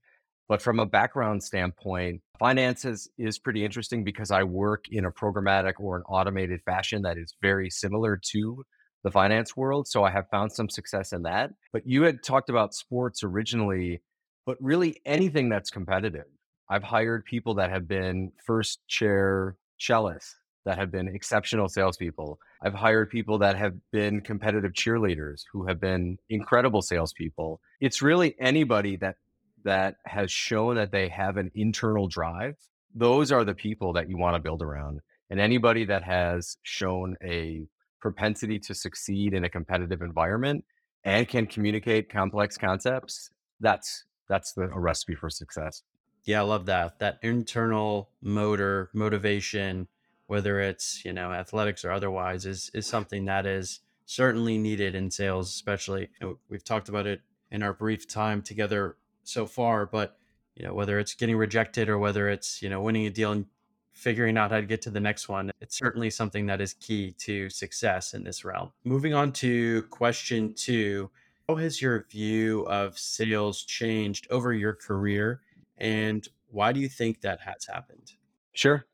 But 0.49 0.61
from 0.61 0.81
a 0.81 0.87
background 0.87 1.43
standpoint, 1.43 2.21
finances 2.39 3.09
is 3.17 3.39
pretty 3.39 3.65
interesting 3.65 4.05
because 4.05 4.31
I 4.31 4.43
work 4.43 4.85
in 4.91 5.05
a 5.05 5.13
programmatic 5.13 5.75
or 5.79 5.97
an 5.97 6.03
automated 6.09 6.61
fashion 6.65 7.03
that 7.03 7.17
is 7.17 7.35
very 7.41 7.71
similar 7.71 8.21
to 8.33 8.65
the 9.05 9.11
finance 9.11 9.57
world. 9.57 9.89
So 9.89 10.05
I 10.05 10.11
have 10.11 10.29
found 10.31 10.53
some 10.53 10.69
success 10.69 11.13
in 11.13 11.23
that. 11.23 11.51
But 11.73 11.87
you 11.87 12.03
had 12.03 12.23
talked 12.23 12.51
about 12.51 12.75
sports 12.75 13.23
originally, 13.23 14.03
but 14.45 14.57
really 14.61 15.01
anything 15.07 15.49
that's 15.49 15.71
competitive. 15.71 16.27
I've 16.69 16.83
hired 16.83 17.25
people 17.25 17.55
that 17.55 17.71
have 17.71 17.89
been 17.89 18.33
first 18.45 18.81
chair 18.89 19.57
cellists 19.81 20.35
that 20.65 20.79
have 20.79 20.91
been 20.91 21.09
exceptional 21.09 21.69
salespeople. 21.69 22.39
I've 22.63 22.75
hired 22.75 23.11
people 23.11 23.39
that 23.39 23.57
have 23.57 23.75
been 23.91 24.21
competitive 24.21 24.73
cheerleaders 24.73 25.43
who 25.53 25.67
have 25.67 25.81
been 25.81 26.19
incredible 26.29 26.83
salespeople. 26.83 27.61
It's 27.81 28.03
really 28.03 28.37
anybody 28.39 28.97
that 28.97 29.17
that 29.65 29.97
has 30.07 30.31
shown 30.31 30.77
that 30.77 30.91
they 30.91 31.09
have 31.09 31.37
an 31.37 31.51
internal 31.55 32.09
drive. 32.09 32.57
Those 32.95 33.31
are 33.31 33.45
the 33.45 33.55
people 33.55 33.93
that 33.95 34.09
you 34.09 34.19
want 34.19 34.35
to 34.35 34.43
build 34.43 34.61
around. 34.61 35.01
And 35.31 35.41
anybody 35.41 35.85
that 35.87 36.03
has 36.03 36.57
shown 36.63 37.17
a 37.23 37.67
propensity 38.01 38.59
to 38.59 38.75
succeed 38.75 39.33
in 39.33 39.45
a 39.45 39.49
competitive 39.49 40.03
environment 40.03 40.65
and 41.05 41.27
can 41.29 41.47
communicate 41.47 42.11
complex 42.11 42.59
concepts, 42.59 43.31
that's 43.61 44.05
that's 44.29 44.53
the 44.53 44.63
a 44.63 44.81
recipe 44.81 45.15
for 45.15 45.31
success. 45.31 45.83
Yeah, 46.25 46.41
I 46.41 46.45
love 46.45 46.67
that. 46.67 46.99
That 47.01 47.19
internal 47.23 48.11
motor, 48.21 48.91
motivation, 48.95 49.89
whether 50.33 50.61
it's 50.61 51.05
you 51.05 51.13
know 51.13 51.31
athletics 51.31 51.85
or 51.85 51.93
otherwise, 51.93 52.47
is 52.47 52.71
is 52.73 52.87
something 52.87 53.27
that 53.27 53.45
is 53.47 53.81
certainly 54.07 54.57
needed 54.57 54.95
in 54.95 55.11
sales, 55.11 55.51
especially. 55.51 56.09
You 56.21 56.27
know, 56.27 56.39
we've 56.49 56.65
talked 56.65 56.89
about 56.89 57.07
it 57.07 57.21
in 57.51 57.63
our 57.63 57.75
brief 57.75 58.09
time 58.09 58.41
together 58.41 58.97
so 59.25 59.47
far, 59.47 59.85
but 59.85 60.17
you 60.55 60.65
know 60.65 60.75
whether 60.75 60.99
it's 60.99 61.15
getting 61.15 61.37
rejected 61.37 61.89
or 61.89 61.99
whether 61.99 62.29
it's 62.29 62.63
you 62.63 62.69
know 62.69 62.81
winning 62.81 63.07
a 63.07 63.11
deal 63.11 63.33
and 63.33 63.47
figuring 63.93 64.39
out 64.39 64.51
how 64.51 64.61
to 64.61 64.67
get 64.67 64.81
to 64.83 64.91
the 64.91 65.01
next 65.01 65.29
one 65.29 65.51
it's 65.61 65.77
certainly 65.77 66.09
something 66.11 66.47
that 66.47 66.61
is 66.61 66.75
key 66.75 67.13
to 67.19 67.51
success 67.51 68.15
in 68.15 68.25
this 68.25 68.45
realm 68.45 68.73
moving 68.85 69.13
on 69.13 69.33
to 69.33 69.83
question 69.85 70.55
two 70.55 71.11
how 71.49 71.57
has 71.57 71.83
your 71.83 72.07
view 72.11 72.67
of 72.69 72.99
sales 72.99 73.65
changed 73.65 74.27
over 74.31 74.53
your 74.53 74.73
career 74.73 75.41
and 75.77 76.29
why 76.49 76.73
do 76.73 76.81
you 76.81 76.89
think 76.89 77.21
that 77.21 77.41
has 77.41 77.67
happened 77.67 78.13
sure 78.53 78.87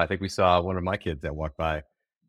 I 0.00 0.06
think 0.06 0.20
we 0.20 0.28
saw 0.28 0.60
one 0.60 0.76
of 0.76 0.84
my 0.84 0.96
kids 0.96 1.22
that 1.22 1.34
walked 1.34 1.56
by, 1.56 1.82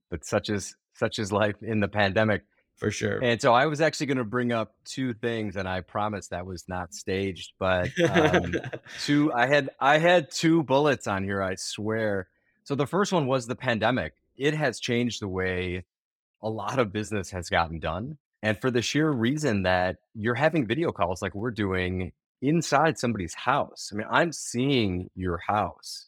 but 0.09 0.25
such 0.25 0.49
is 0.49 0.75
such 0.93 1.19
is 1.19 1.31
life 1.31 1.55
in 1.61 1.79
the 1.79 1.87
pandemic. 1.87 2.43
For 2.77 2.91
sure. 2.91 3.17
And 3.23 3.41
so 3.41 3.55
I 3.55 3.65
was 3.65 3.81
actually 3.81 4.05
going 4.05 4.19
to 4.19 4.23
bring 4.23 4.51
up 4.51 4.75
two 4.85 5.13
things, 5.15 5.55
and 5.55 5.67
I 5.67 5.81
promise 5.81 6.27
that 6.27 6.45
was 6.45 6.63
not 6.67 6.93
staged, 6.93 7.53
but 7.57 7.89
um, 8.07 8.53
two. 9.03 9.33
I 9.33 9.47
had 9.47 9.71
I 9.79 9.97
had 9.97 10.29
two 10.29 10.61
bullets 10.63 11.07
on 11.07 11.23
here. 11.23 11.41
I 11.41 11.55
swear. 11.55 12.27
So 12.63 12.75
the 12.75 12.85
first 12.85 13.11
one 13.11 13.25
was 13.25 13.47
the 13.47 13.55
pandemic. 13.55 14.13
It 14.35 14.53
has 14.53 14.79
changed 14.79 15.21
the 15.21 15.27
way 15.27 15.85
a 16.43 16.49
lot 16.49 16.77
of 16.77 16.93
business 16.93 17.31
has 17.31 17.49
gotten 17.49 17.79
done, 17.79 18.19
and 18.43 18.61
for 18.61 18.69
the 18.69 18.83
sheer 18.83 19.09
reason 19.09 19.63
that 19.63 19.97
you're 20.13 20.35
having 20.35 20.67
video 20.67 20.91
calls 20.91 21.19
like 21.19 21.33
we're 21.33 21.49
doing 21.49 22.11
inside 22.43 22.99
somebody's 22.99 23.33
house. 23.33 23.89
I 23.91 23.95
mean, 23.95 24.07
I'm 24.11 24.31
seeing 24.31 25.09
your 25.15 25.37
house 25.37 26.06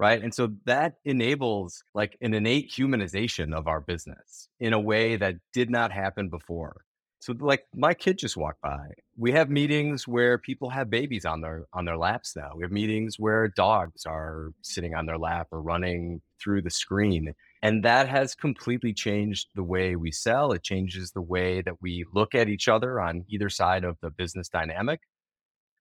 right? 0.00 0.22
And 0.22 0.34
so 0.34 0.48
that 0.64 0.94
enables 1.04 1.84
like 1.94 2.16
an 2.22 2.32
innate 2.32 2.70
humanization 2.70 3.54
of 3.54 3.68
our 3.68 3.82
business 3.82 4.48
in 4.58 4.72
a 4.72 4.80
way 4.80 5.16
that 5.16 5.34
did 5.52 5.68
not 5.68 5.92
happen 5.92 6.30
before. 6.30 6.84
So 7.18 7.34
like 7.38 7.66
my 7.74 7.92
kid 7.92 8.16
just 8.16 8.34
walked 8.34 8.62
by. 8.62 8.92
We 9.18 9.30
have 9.32 9.50
meetings 9.50 10.08
where 10.08 10.38
people 10.38 10.70
have 10.70 10.88
babies 10.88 11.26
on 11.26 11.42
their 11.42 11.66
on 11.74 11.84
their 11.84 11.98
laps 11.98 12.34
now. 12.34 12.52
We 12.56 12.64
have 12.64 12.72
meetings 12.72 13.16
where 13.18 13.48
dogs 13.48 14.06
are 14.06 14.52
sitting 14.62 14.94
on 14.94 15.04
their 15.04 15.18
lap 15.18 15.48
or 15.52 15.60
running 15.60 16.22
through 16.42 16.62
the 16.62 16.70
screen. 16.70 17.34
And 17.60 17.84
that 17.84 18.08
has 18.08 18.34
completely 18.34 18.94
changed 18.94 19.48
the 19.54 19.62
way 19.62 19.96
we 19.96 20.12
sell. 20.12 20.52
It 20.52 20.62
changes 20.62 21.10
the 21.10 21.20
way 21.20 21.60
that 21.60 21.82
we 21.82 22.06
look 22.14 22.34
at 22.34 22.48
each 22.48 22.68
other 22.68 23.02
on 23.02 23.26
either 23.28 23.50
side 23.50 23.84
of 23.84 23.98
the 24.00 24.10
business 24.10 24.48
dynamic. 24.48 25.00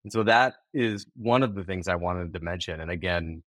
And 0.04 0.12
so 0.12 0.24
that 0.24 0.56
is 0.74 1.06
one 1.16 1.42
of 1.42 1.56
the 1.56 1.64
things 1.64 1.88
I 1.88 1.96
wanted 1.96 2.34
to 2.34 2.42
mention. 2.42 2.82
And 2.82 2.92
again, 2.92 3.44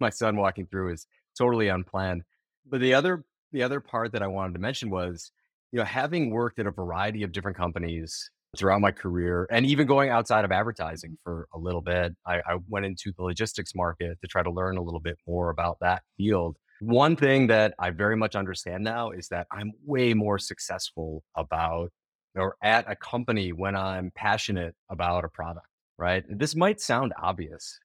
my 0.00 0.10
son 0.10 0.36
walking 0.36 0.66
through 0.66 0.92
is 0.92 1.06
totally 1.36 1.68
unplanned. 1.68 2.22
But 2.66 2.80
the 2.80 2.94
other 2.94 3.24
the 3.52 3.62
other 3.62 3.80
part 3.80 4.12
that 4.12 4.22
I 4.22 4.28
wanted 4.28 4.54
to 4.54 4.60
mention 4.60 4.90
was, 4.90 5.32
you 5.72 5.78
know, 5.78 5.84
having 5.84 6.30
worked 6.30 6.58
at 6.58 6.66
a 6.66 6.70
variety 6.70 7.22
of 7.22 7.32
different 7.32 7.56
companies 7.56 8.30
throughout 8.56 8.80
my 8.80 8.90
career 8.90 9.46
and 9.50 9.64
even 9.66 9.86
going 9.86 10.10
outside 10.10 10.44
of 10.44 10.52
advertising 10.52 11.16
for 11.22 11.48
a 11.54 11.58
little 11.58 11.80
bit, 11.80 12.14
I, 12.26 12.38
I 12.38 12.58
went 12.68 12.86
into 12.86 13.12
the 13.16 13.22
logistics 13.22 13.74
market 13.74 14.18
to 14.20 14.26
try 14.28 14.42
to 14.42 14.50
learn 14.50 14.76
a 14.76 14.82
little 14.82 15.00
bit 15.00 15.18
more 15.26 15.50
about 15.50 15.78
that 15.80 16.02
field. 16.16 16.56
One 16.80 17.14
thing 17.14 17.48
that 17.48 17.74
I 17.78 17.90
very 17.90 18.16
much 18.16 18.34
understand 18.34 18.84
now 18.84 19.10
is 19.10 19.28
that 19.28 19.46
I'm 19.52 19.72
way 19.84 20.14
more 20.14 20.38
successful 20.38 21.22
about 21.36 21.90
or 22.34 22.56
at 22.62 22.90
a 22.90 22.96
company 22.96 23.52
when 23.52 23.76
I'm 23.76 24.12
passionate 24.14 24.74
about 24.88 25.24
a 25.24 25.28
product, 25.28 25.66
right? 25.98 26.24
This 26.28 26.54
might 26.56 26.80
sound 26.80 27.12
obvious, 27.20 27.78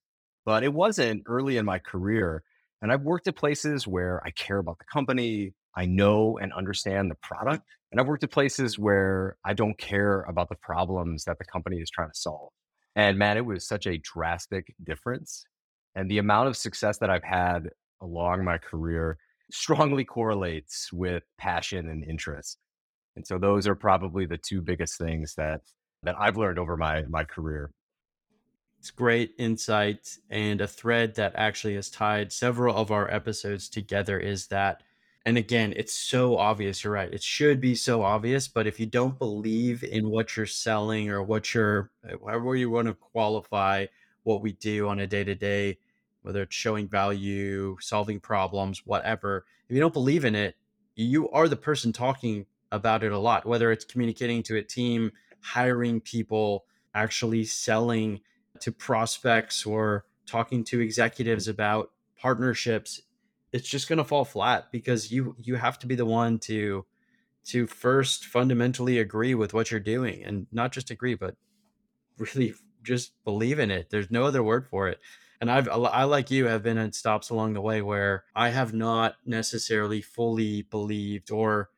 but 0.45 0.63
it 0.63 0.73
wasn't 0.73 1.23
early 1.27 1.57
in 1.57 1.65
my 1.65 1.79
career. 1.79 2.43
And 2.81 2.91
I've 2.91 3.01
worked 3.01 3.27
at 3.27 3.35
places 3.35 3.87
where 3.87 4.21
I 4.23 4.31
care 4.31 4.59
about 4.59 4.77
the 4.77 4.85
company, 4.85 5.53
I 5.75 5.85
know 5.85 6.37
and 6.37 6.53
understand 6.53 7.09
the 7.09 7.15
product. 7.15 7.63
And 7.91 7.99
I've 7.99 8.07
worked 8.07 8.23
at 8.23 8.31
places 8.31 8.77
where 8.77 9.37
I 9.45 9.53
don't 9.53 9.77
care 9.77 10.21
about 10.21 10.49
the 10.49 10.55
problems 10.55 11.25
that 11.25 11.37
the 11.39 11.45
company 11.45 11.77
is 11.77 11.89
trying 11.89 12.09
to 12.09 12.17
solve. 12.17 12.51
And 12.95 13.17
man, 13.17 13.37
it 13.37 13.45
was 13.45 13.67
such 13.67 13.87
a 13.87 13.97
drastic 13.97 14.73
difference. 14.83 15.45
And 15.95 16.09
the 16.09 16.17
amount 16.17 16.47
of 16.47 16.57
success 16.57 16.97
that 16.99 17.09
I've 17.09 17.23
had 17.23 17.69
along 18.01 18.43
my 18.43 18.57
career 18.57 19.17
strongly 19.51 20.03
correlates 20.03 20.91
with 20.91 21.23
passion 21.37 21.89
and 21.89 22.03
interest. 22.03 22.57
And 23.15 23.25
so 23.25 23.37
those 23.37 23.67
are 23.67 23.75
probably 23.75 24.25
the 24.25 24.37
two 24.37 24.61
biggest 24.61 24.97
things 24.97 25.35
that 25.35 25.61
that 26.03 26.15
I've 26.19 26.37
learned 26.37 26.59
over 26.59 26.77
my 26.77 27.03
my 27.03 27.23
career. 27.23 27.71
It's 28.85 28.91
great 28.91 29.33
insight 29.39 30.15
and 30.29 30.61
a 30.61 30.67
thread 30.67 31.15
that 31.15 31.33
actually 31.33 31.73
has 31.73 31.89
tied 31.89 32.31
several 32.31 32.75
of 32.75 32.91
our 32.91 33.11
episodes 33.11 33.67
together 33.67 34.19
is 34.19 34.45
that 34.49 34.83
and 35.25 35.39
again, 35.39 35.73
it's 35.75 35.91
so 35.91 36.37
obvious, 36.37 36.83
you're 36.83 36.93
right. 36.93 37.11
It 37.11 37.23
should 37.23 37.59
be 37.59 37.73
so 37.73 38.03
obvious, 38.03 38.47
but 38.47 38.67
if 38.67 38.79
you 38.79 38.85
don't 38.85 39.17
believe 39.17 39.83
in 39.83 40.11
what 40.11 40.37
you're 40.37 40.45
selling 40.45 41.09
or 41.09 41.23
what 41.23 41.51
you're 41.51 41.89
however 42.03 42.55
you 42.55 42.69
want 42.69 42.87
to 42.87 42.93
qualify 42.93 43.87
what 44.21 44.43
we 44.43 44.51
do 44.51 44.87
on 44.87 44.99
a 44.99 45.07
day-to-day, 45.07 45.79
whether 46.21 46.43
it's 46.43 46.55
showing 46.55 46.87
value, 46.87 47.77
solving 47.81 48.19
problems, 48.19 48.85
whatever, 48.85 49.45
if 49.67 49.73
you 49.73 49.81
don't 49.81 49.95
believe 49.95 50.25
in 50.25 50.35
it, 50.35 50.57
you 50.95 51.27
are 51.31 51.47
the 51.47 51.55
person 51.55 51.91
talking 51.91 52.45
about 52.71 53.03
it 53.03 53.11
a 53.11 53.17
lot, 53.17 53.47
whether 53.47 53.71
it's 53.71 53.83
communicating 53.83 54.43
to 54.43 54.57
a 54.57 54.61
team, 54.61 55.11
hiring 55.39 55.99
people, 55.99 56.65
actually 56.93 57.45
selling 57.45 58.21
to 58.61 58.71
prospects 58.71 59.65
or 59.65 60.05
talking 60.25 60.63
to 60.63 60.79
executives 60.79 61.47
about 61.47 61.91
partnerships 62.19 63.01
it's 63.51 63.69
just 63.69 63.87
going 63.87 63.97
to 63.97 64.03
fall 64.03 64.25
flat 64.25 64.71
because 64.71 65.11
you 65.11 65.35
you 65.39 65.55
have 65.55 65.79
to 65.79 65.87
be 65.87 65.95
the 65.95 66.05
one 66.05 66.37
to 66.37 66.85
to 67.45 67.67
first 67.67 68.25
fundamentally 68.25 68.99
agree 68.99 69.35
with 69.35 69.53
what 69.53 69.71
you're 69.71 69.79
doing 69.79 70.23
and 70.23 70.47
not 70.51 70.71
just 70.71 70.91
agree 70.91 71.15
but 71.15 71.35
really 72.17 72.53
just 72.83 73.11
believe 73.23 73.59
in 73.59 73.71
it. 73.71 73.89
There's 73.89 74.11
no 74.11 74.25
other 74.25 74.43
word 74.43 74.67
for 74.67 74.87
it. 74.87 74.99
And 75.41 75.51
I've 75.51 75.67
I 75.67 76.03
like 76.03 76.31
you 76.31 76.45
have 76.45 76.63
been 76.63 76.77
at 76.77 76.95
stops 76.95 77.29
along 77.29 77.53
the 77.53 77.61
way 77.61 77.81
where 77.81 78.23
I 78.35 78.49
have 78.49 78.73
not 78.73 79.15
necessarily 79.25 80.01
fully 80.01 80.61
believed 80.63 81.29
or 81.29 81.69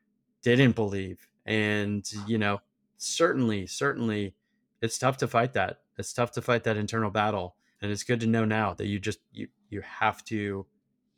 didn't 0.42 0.76
believe. 0.76 1.28
And 1.44 2.08
you 2.26 2.38
know 2.38 2.60
certainly 2.96 3.66
certainly 3.66 4.34
it's 4.82 4.98
tough 4.98 5.16
to 5.18 5.28
fight 5.28 5.52
that 5.54 5.78
it's 5.98 6.12
tough 6.12 6.32
to 6.32 6.42
fight 6.42 6.64
that 6.64 6.76
internal 6.76 7.10
battle 7.10 7.56
and 7.82 7.90
it's 7.90 8.04
good 8.04 8.20
to 8.20 8.26
know 8.26 8.44
now 8.44 8.74
that 8.74 8.86
you 8.86 8.98
just 8.98 9.18
you 9.32 9.48
you 9.70 9.80
have 9.82 10.24
to 10.24 10.66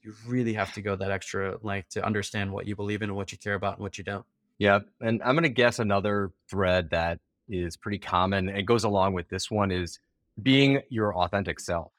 you 0.02 0.14
really 0.26 0.54
have 0.54 0.72
to 0.72 0.80
go 0.80 0.96
that 0.96 1.10
extra 1.10 1.56
length 1.62 1.90
to 1.90 2.04
understand 2.04 2.50
what 2.50 2.66
you 2.66 2.74
believe 2.74 3.02
in 3.02 3.10
and 3.10 3.16
what 3.16 3.32
you 3.32 3.38
care 3.38 3.54
about 3.54 3.74
and 3.74 3.82
what 3.82 3.98
you 3.98 4.04
don't 4.04 4.24
yeah 4.58 4.80
and 5.00 5.22
i'm 5.22 5.34
going 5.34 5.42
to 5.42 5.48
guess 5.48 5.78
another 5.78 6.32
thread 6.48 6.90
that 6.90 7.18
is 7.48 7.76
pretty 7.76 7.98
common 7.98 8.48
and 8.48 8.66
goes 8.66 8.84
along 8.84 9.12
with 9.12 9.28
this 9.28 9.50
one 9.50 9.70
is 9.70 9.98
being 10.42 10.80
your 10.88 11.14
authentic 11.16 11.60
self 11.60 11.92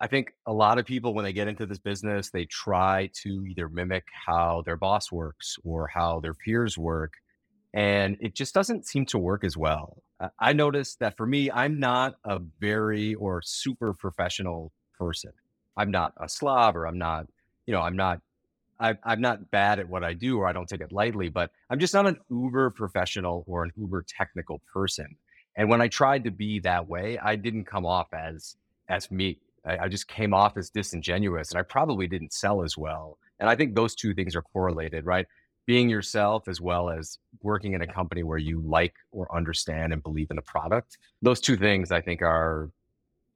I 0.00 0.08
think 0.08 0.32
a 0.46 0.52
lot 0.52 0.78
of 0.78 0.84
people, 0.84 1.14
when 1.14 1.24
they 1.24 1.32
get 1.32 1.48
into 1.48 1.64
this 1.64 1.78
business, 1.78 2.30
they 2.30 2.44
try 2.46 3.10
to 3.22 3.44
either 3.46 3.68
mimic 3.68 4.04
how 4.26 4.62
their 4.64 4.76
boss 4.76 5.12
works 5.12 5.56
or 5.64 5.86
how 5.86 6.20
their 6.20 6.34
peers 6.34 6.76
work. 6.76 7.14
And 7.76 8.16
it 8.20 8.34
just 8.34 8.54
doesn't 8.54 8.86
seem 8.86 9.04
to 9.06 9.18
work 9.18 9.44
as 9.44 9.54
well. 9.54 10.02
I 10.40 10.54
noticed 10.54 10.98
that 11.00 11.14
for 11.18 11.26
me, 11.26 11.50
I'm 11.50 11.78
not 11.78 12.14
a 12.24 12.40
very 12.58 13.14
or 13.14 13.42
super 13.42 13.92
professional 13.92 14.72
person. 14.98 15.32
I'm 15.76 15.90
not 15.90 16.14
a 16.16 16.26
slob 16.26 16.74
or 16.74 16.86
I'm 16.86 16.96
not, 16.96 17.26
you 17.66 17.74
know, 17.74 17.82
I'm 17.82 17.94
not, 17.94 18.22
I, 18.80 18.96
I'm 19.04 19.20
not 19.20 19.50
bad 19.50 19.78
at 19.78 19.90
what 19.90 20.04
I 20.04 20.14
do 20.14 20.38
or 20.38 20.48
I 20.48 20.54
don't 20.54 20.66
take 20.66 20.80
it 20.80 20.90
lightly, 20.90 21.28
but 21.28 21.50
I'm 21.68 21.78
just 21.78 21.92
not 21.92 22.06
an 22.06 22.16
uber 22.30 22.70
professional 22.70 23.44
or 23.46 23.64
an 23.64 23.72
uber 23.76 24.06
technical 24.08 24.62
person. 24.72 25.16
And 25.54 25.68
when 25.68 25.82
I 25.82 25.88
tried 25.88 26.24
to 26.24 26.30
be 26.30 26.60
that 26.60 26.88
way, 26.88 27.18
I 27.18 27.36
didn't 27.36 27.64
come 27.64 27.84
off 27.84 28.08
as 28.14 28.56
as 28.88 29.10
me. 29.10 29.38
I, 29.66 29.78
I 29.80 29.88
just 29.88 30.08
came 30.08 30.32
off 30.32 30.56
as 30.56 30.70
disingenuous 30.70 31.50
and 31.50 31.58
I 31.58 31.62
probably 31.62 32.06
didn't 32.06 32.32
sell 32.32 32.62
as 32.62 32.78
well. 32.78 33.18
And 33.38 33.50
I 33.50 33.54
think 33.54 33.74
those 33.74 33.94
two 33.94 34.14
things 34.14 34.34
are 34.34 34.40
correlated, 34.40 35.04
right? 35.04 35.26
Being 35.66 35.88
yourself 35.88 36.48
as 36.48 36.60
well 36.60 36.90
as 36.90 37.18
working 37.42 37.74
in 37.74 37.82
a 37.82 37.86
company 37.86 38.22
where 38.22 38.38
you 38.38 38.60
like 38.60 38.94
or 39.10 39.34
understand 39.34 39.92
and 39.92 40.02
believe 40.02 40.30
in 40.30 40.36
the 40.36 40.42
product. 40.42 40.98
Those 41.22 41.40
two 41.40 41.56
things 41.56 41.90
I 41.90 42.00
think 42.00 42.22
are 42.22 42.70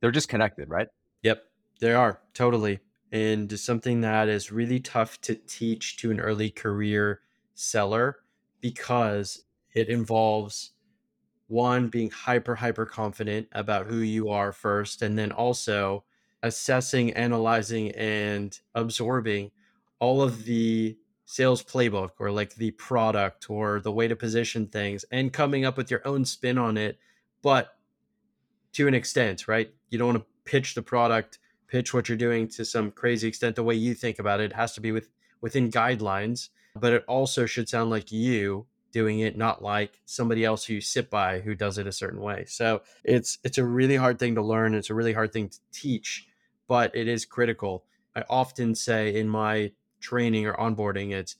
they're 0.01 0.11
just 0.11 0.29
connected, 0.29 0.69
right? 0.69 0.89
Yep, 1.23 1.43
they 1.81 1.93
are 1.93 2.21
totally. 2.35 2.81
And 3.13 3.59
something 3.59 4.01
that 4.03 4.29
is 4.29 4.53
really 4.53 4.79
tough 4.79 5.21
to 5.23 5.35
teach 5.35 5.97
to 5.99 6.11
an 6.11 6.21
early 6.21 6.51
career 6.51 7.21
seller 7.55 8.19
because 8.61 9.45
it 9.75 9.89
involves 9.89 10.71
one 11.49 11.89
being 11.89 12.11
hyper 12.11 12.55
hyper 12.55 12.87
confident 12.87 13.49
about 13.53 13.87
who 13.87 13.99
you 13.99 14.29
are 14.29 14.53
first 14.53 15.03
and 15.03 15.19
then 15.19 15.33
also 15.33 16.05
assessing, 16.43 17.13
analyzing, 17.13 17.91
and 17.93 18.61
absorbing 18.75 19.51
all 19.99 20.23
of 20.23 20.45
the 20.45 20.97
sales 21.31 21.63
playbook 21.63 22.11
or 22.19 22.31
like 22.31 22.55
the 22.57 22.71
product 22.73 23.49
or 23.49 23.81
the 23.81 23.93
way 23.93 24.09
to 24.09 24.17
position 24.17 24.67
things 24.67 25.05
and 25.13 25.33
coming 25.33 25.65
up 25.65 25.77
with 25.77 25.91
your 25.91 26.07
own 26.07 26.25
spin 26.25 26.59
on 26.59 26.77
it, 26.77 26.99
but 27.43 27.77
to 28.73 28.89
an 28.89 28.95
extent, 28.95 29.47
right? 29.47 29.73
You 29.89 29.99
don't 29.99 30.09
want 30.09 30.19
to 30.19 30.51
pitch 30.51 30.75
the 30.75 30.83
product, 30.83 31.39
pitch 31.69 31.95
what 31.95 32.09
you're 32.09 32.19
doing 32.19 32.49
to 32.49 32.65
some 32.65 32.91
crazy 32.91 33.29
extent 33.29 33.57
the 33.57 33.63
way 33.63 33.75
you 33.75 33.95
think 33.95 34.19
about 34.19 34.41
it. 34.41 34.45
It 34.45 34.53
has 34.55 34.75
to 34.75 34.81
be 34.81 34.93
with 34.93 35.11
within 35.41 35.71
guidelines, 35.71 36.49
but 36.75 36.93
it 36.93 37.05
also 37.07 37.47
should 37.47 37.69
sound 37.69 37.91
like 37.91 38.11
you 38.11 38.67
doing 38.93 39.21
it 39.21 39.39
not 39.39 39.63
like 39.63 40.01
somebody 40.05 40.45
else 40.45 40.65
who 40.65 40.75
you 40.75 40.81
sit 40.81 41.09
by 41.11 41.39
who 41.39 41.55
does 41.55 41.79
it 41.79 41.87
a 41.87 41.93
certain 41.93 42.21
way 42.21 42.45
so 42.49 42.83
it's 43.05 43.39
it's 43.45 43.57
a 43.57 43.65
really 43.65 43.95
hard 43.95 44.19
thing 44.19 44.35
to 44.35 44.43
learn 44.43 44.75
it's 44.75 44.91
a 44.91 44.95
really 44.95 45.13
hard 45.13 45.33
thing 45.33 45.49
to 45.49 45.59
teach 45.73 46.27
but 46.71 46.95
it 46.95 47.09
is 47.09 47.25
critical. 47.25 47.85
I 48.15 48.23
often 48.31 48.77
say 48.77 49.19
in 49.19 49.29
my 49.29 49.73
training 50.01 50.47
or 50.47 50.55
onboarding, 50.55 51.13
it's 51.13 51.37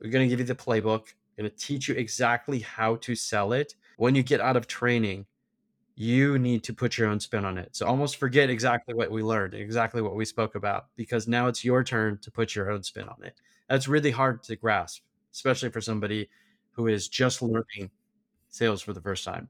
we're 0.00 0.10
going 0.10 0.28
to 0.28 0.30
give 0.30 0.40
you 0.40 0.46
the 0.46 0.54
playbook, 0.54 1.14
going 1.36 1.50
to 1.50 1.56
teach 1.56 1.88
you 1.88 1.94
exactly 1.94 2.60
how 2.60 2.96
to 2.96 3.14
sell 3.14 3.52
it. 3.52 3.74
When 3.96 4.14
you 4.14 4.22
get 4.22 4.40
out 4.40 4.56
of 4.56 4.66
training, 4.66 5.26
you 5.96 6.38
need 6.38 6.64
to 6.64 6.74
put 6.74 6.98
your 6.98 7.08
own 7.08 7.20
spin 7.20 7.44
on 7.44 7.58
it. 7.58 7.76
So 7.76 7.86
almost 7.86 8.16
forget 8.16 8.50
exactly 8.50 8.94
what 8.94 9.10
we 9.10 9.22
learned, 9.22 9.54
exactly 9.54 10.02
what 10.02 10.16
we 10.16 10.24
spoke 10.24 10.54
about, 10.54 10.86
because 10.96 11.28
now 11.28 11.46
it's 11.46 11.64
your 11.64 11.84
turn 11.84 12.18
to 12.22 12.30
put 12.30 12.54
your 12.54 12.70
own 12.70 12.82
spin 12.82 13.08
on 13.08 13.22
it. 13.22 13.40
That's 13.68 13.88
really 13.88 14.10
hard 14.10 14.42
to 14.44 14.56
grasp, 14.56 15.02
especially 15.32 15.70
for 15.70 15.80
somebody 15.80 16.28
who 16.72 16.88
is 16.88 17.08
just 17.08 17.42
learning 17.42 17.90
sales 18.48 18.82
for 18.82 18.92
the 18.92 19.00
first 19.00 19.24
time. 19.24 19.48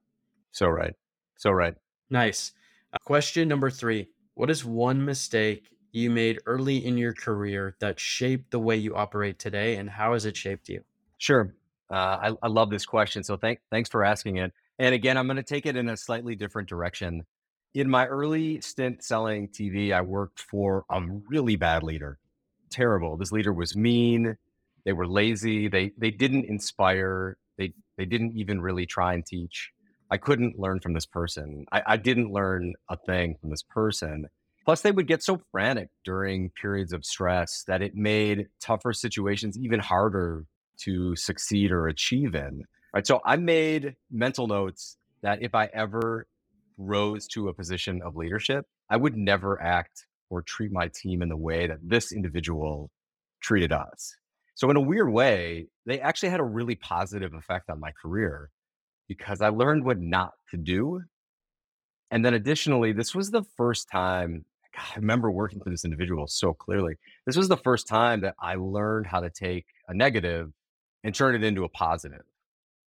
So 0.53 0.69
right. 0.69 0.95
So 1.37 1.51
right. 1.51 1.75
Nice. 2.11 2.53
Uh, 2.93 2.99
question 3.05 3.49
number 3.49 3.71
three 3.71 4.09
what 4.35 4.51
is 4.51 4.65
one 4.65 5.05
mistake 5.05 5.69
you 5.95 6.11
made 6.11 6.41
early 6.47 6.85
in 6.85 6.99
your 6.99 7.13
career 7.13 7.77
that 7.81 8.01
shaped 8.01 8.51
the 8.51 8.59
way 8.59 8.77
you 8.77 8.97
operate 8.97 9.39
today, 9.39 9.77
and 9.77 9.89
how 9.89 10.13
has 10.13 10.25
it 10.25 10.37
shaped 10.37 10.69
you? 10.69 10.83
Sure. 11.19 11.55
Uh, 11.91 11.95
I, 11.95 12.37
I 12.43 12.49
love 12.49 12.71
this 12.71 12.85
question. 12.85 13.23
So 13.23 13.37
thank, 13.37 13.61
thanks 13.71 13.89
for 13.89 14.05
asking 14.05 14.39
it. 14.39 14.53
And 14.79 14.95
again, 14.95 15.17
I'm 15.17 15.27
going 15.27 15.37
to 15.37 15.43
take 15.43 15.67
it 15.67 15.77
in 15.77 15.89
a 15.89 15.97
slightly 15.97 16.35
different 16.35 16.69
direction. 16.69 17.25
In 17.75 17.89
my 17.89 18.07
early 18.07 18.61
stint 18.61 19.05
selling 19.05 19.49
TV, 19.49 19.93
I 19.93 20.01
worked 20.01 20.41
for 20.41 20.85
a 20.91 21.01
really 21.29 21.57
bad 21.57 21.83
leader. 21.83 22.19
Terrible. 22.71 23.17
This 23.17 23.31
leader 23.31 23.53
was 23.53 23.77
mean. 23.77 24.37
They 24.85 24.93
were 24.93 25.07
lazy. 25.07 25.69
They 25.69 25.93
they 25.97 26.11
didn't 26.11 26.45
inspire. 26.47 27.37
They 27.57 27.73
they 27.97 28.05
didn't 28.05 28.33
even 28.37 28.61
really 28.61 28.87
try 28.87 29.15
and 29.15 29.25
teach. 29.25 29.71
I 30.11 30.19
couldn't 30.19 30.59
learn 30.59 30.81
from 30.81 30.93
this 30.93 31.07
person. 31.07 31.67
I, 31.73 31.83
I 31.87 31.97
didn't 31.97 32.31
learn 32.31 32.75
a 32.89 32.97
thing 32.97 33.37
from 33.41 33.51
this 33.51 33.63
person. 33.63 34.27
Plus, 34.65 34.81
they 34.81 34.93
would 34.93 35.07
get 35.07 35.23
so 35.23 35.41
frantic 35.51 35.89
during 36.05 36.51
periods 36.51 36.93
of 36.93 37.05
stress 37.05 37.65
that 37.67 37.83
it 37.83 37.95
made 37.95 38.49
tougher 38.61 38.93
situations 38.93 39.59
even 39.59 39.79
harder 39.79 40.47
to 40.79 41.15
succeed 41.17 41.71
or 41.71 41.87
achieve 41.87 42.35
in. 42.35 42.65
Right. 42.95 43.07
So 43.07 43.21
I 43.25 43.37
made 43.37 43.97
mental 44.11 44.47
notes 44.47 44.97
that 45.23 45.43
if 45.43 45.55
I 45.55 45.69
ever 45.75 46.27
rose 46.79 47.27
to 47.29 47.49
a 47.49 47.55
position 47.55 48.01
of 48.03 48.17
leadership, 48.17 48.67
I 48.89 48.97
would 48.97 49.17
never 49.17 49.61
act 49.61 50.07
or 50.31 50.43
treat 50.43 50.73
my 50.73 50.89
team 50.89 51.23
in 51.23 51.29
the 51.29 51.37
way 51.37 51.67
that 51.67 51.79
this 51.83 52.13
individual 52.13 52.91
treated 53.41 53.73
us. 53.73 54.17
So, 54.55 54.71
in 54.71 54.77
a 54.77 54.81
weird 54.81 55.13
way, 55.13 55.67
they 55.85 56.01
actually 56.01 56.29
had 56.29 56.41
a 56.41 56.45
really 56.45 56.77
positive 56.77 57.35
effect 57.35 57.69
on 57.69 57.81
my 57.81 57.91
career 58.01 58.51
because 59.09 59.41
I 59.41 59.49
learned 59.49 59.85
what 59.85 59.99
not 59.99 60.33
to 60.51 60.57
do. 60.57 61.03
And 62.11 62.25
then, 62.25 62.35
additionally, 62.35 62.93
this 62.93 63.15
was 63.15 63.31
the 63.31 63.45
first 63.57 63.89
time 63.91 64.45
God, 64.77 64.85
I 64.95 64.97
remember 64.97 65.31
working 65.31 65.61
for 65.61 65.71
this 65.71 65.85
individual 65.85 66.27
so 66.27 66.53
clearly. 66.53 66.95
This 67.27 67.37
was 67.37 67.49
the 67.49 67.57
first 67.57 67.87
time 67.87 68.21
that 68.23 68.35
I 68.41 68.57
learned 68.57 69.07
how 69.07 69.21
to 69.21 69.31
take 69.31 69.67
a 69.89 69.95
negative 69.95 70.53
and 71.05 71.15
turn 71.15 71.35
it 71.35 71.45
into 71.45 71.65
a 71.65 71.69
positive, 71.69 72.25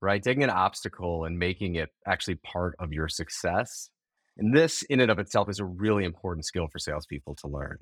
right? 0.02 0.22
Taking 0.22 0.44
an 0.44 0.50
obstacle 0.50 1.26
and 1.26 1.38
making 1.38 1.76
it 1.76 1.90
actually 2.08 2.36
part 2.36 2.76
of 2.80 2.92
your 2.92 3.08
success. 3.08 3.90
And 4.38 4.56
this, 4.56 4.84
in 4.84 5.00
and 5.00 5.12
of 5.12 5.20
itself, 5.20 5.50
is 5.50 5.60
a 5.60 5.66
really 5.66 6.06
important 6.06 6.46
skill 6.46 6.68
for 6.72 6.80
salespeople 6.80 7.36
to 7.36 7.48
learn, 7.48 7.78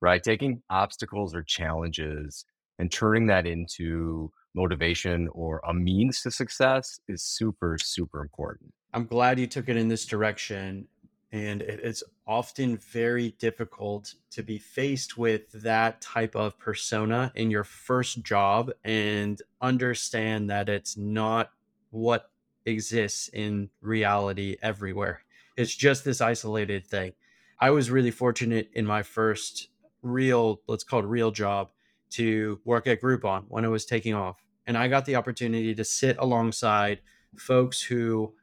right? 0.00 0.22
Taking 0.22 0.62
obstacles 0.70 1.34
or 1.34 1.42
challenges 1.42 2.44
and 2.78 2.92
turning 2.92 3.26
that 3.28 3.46
into 3.46 4.30
motivation 4.54 5.28
or 5.32 5.60
a 5.66 5.72
means 5.72 6.20
to 6.22 6.30
success 6.30 6.98
is 7.08 7.22
super, 7.22 7.76
super 7.80 8.20
important. 8.22 8.72
I'm 8.92 9.06
glad 9.06 9.38
you 9.38 9.46
took 9.46 9.68
it 9.68 9.76
in 9.76 9.88
this 9.88 10.06
direction. 10.06 10.88
And 11.32 11.60
it's 11.60 12.02
often 12.26 12.76
very 12.76 13.32
difficult 13.38 14.14
to 14.30 14.42
be 14.42 14.58
faced 14.58 15.18
with 15.18 15.50
that 15.62 16.00
type 16.00 16.36
of 16.36 16.58
persona 16.58 17.32
in 17.34 17.50
your 17.50 17.64
first 17.64 18.22
job 18.22 18.70
and 18.84 19.40
understand 19.60 20.48
that 20.50 20.68
it's 20.68 20.96
not 20.96 21.50
what 21.90 22.30
exists 22.64 23.28
in 23.28 23.70
reality 23.80 24.56
everywhere. 24.62 25.22
It's 25.56 25.74
just 25.74 26.04
this 26.04 26.20
isolated 26.20 26.86
thing. 26.86 27.12
I 27.58 27.70
was 27.70 27.90
really 27.90 28.10
fortunate 28.10 28.70
in 28.72 28.86
my 28.86 29.02
first 29.02 29.68
real, 30.02 30.60
let's 30.68 30.84
call 30.84 31.00
it 31.00 31.06
real 31.06 31.30
job, 31.30 31.70
to 32.10 32.60
work 32.64 32.86
at 32.86 33.00
Groupon 33.00 33.44
when 33.48 33.64
it 33.64 33.68
was 33.68 33.84
taking 33.84 34.14
off. 34.14 34.44
And 34.66 34.76
I 34.76 34.88
got 34.88 35.04
the 35.06 35.16
opportunity 35.16 35.74
to 35.74 35.84
sit 35.84 36.16
alongside 36.18 37.00
folks 37.36 37.82
who 37.82 38.34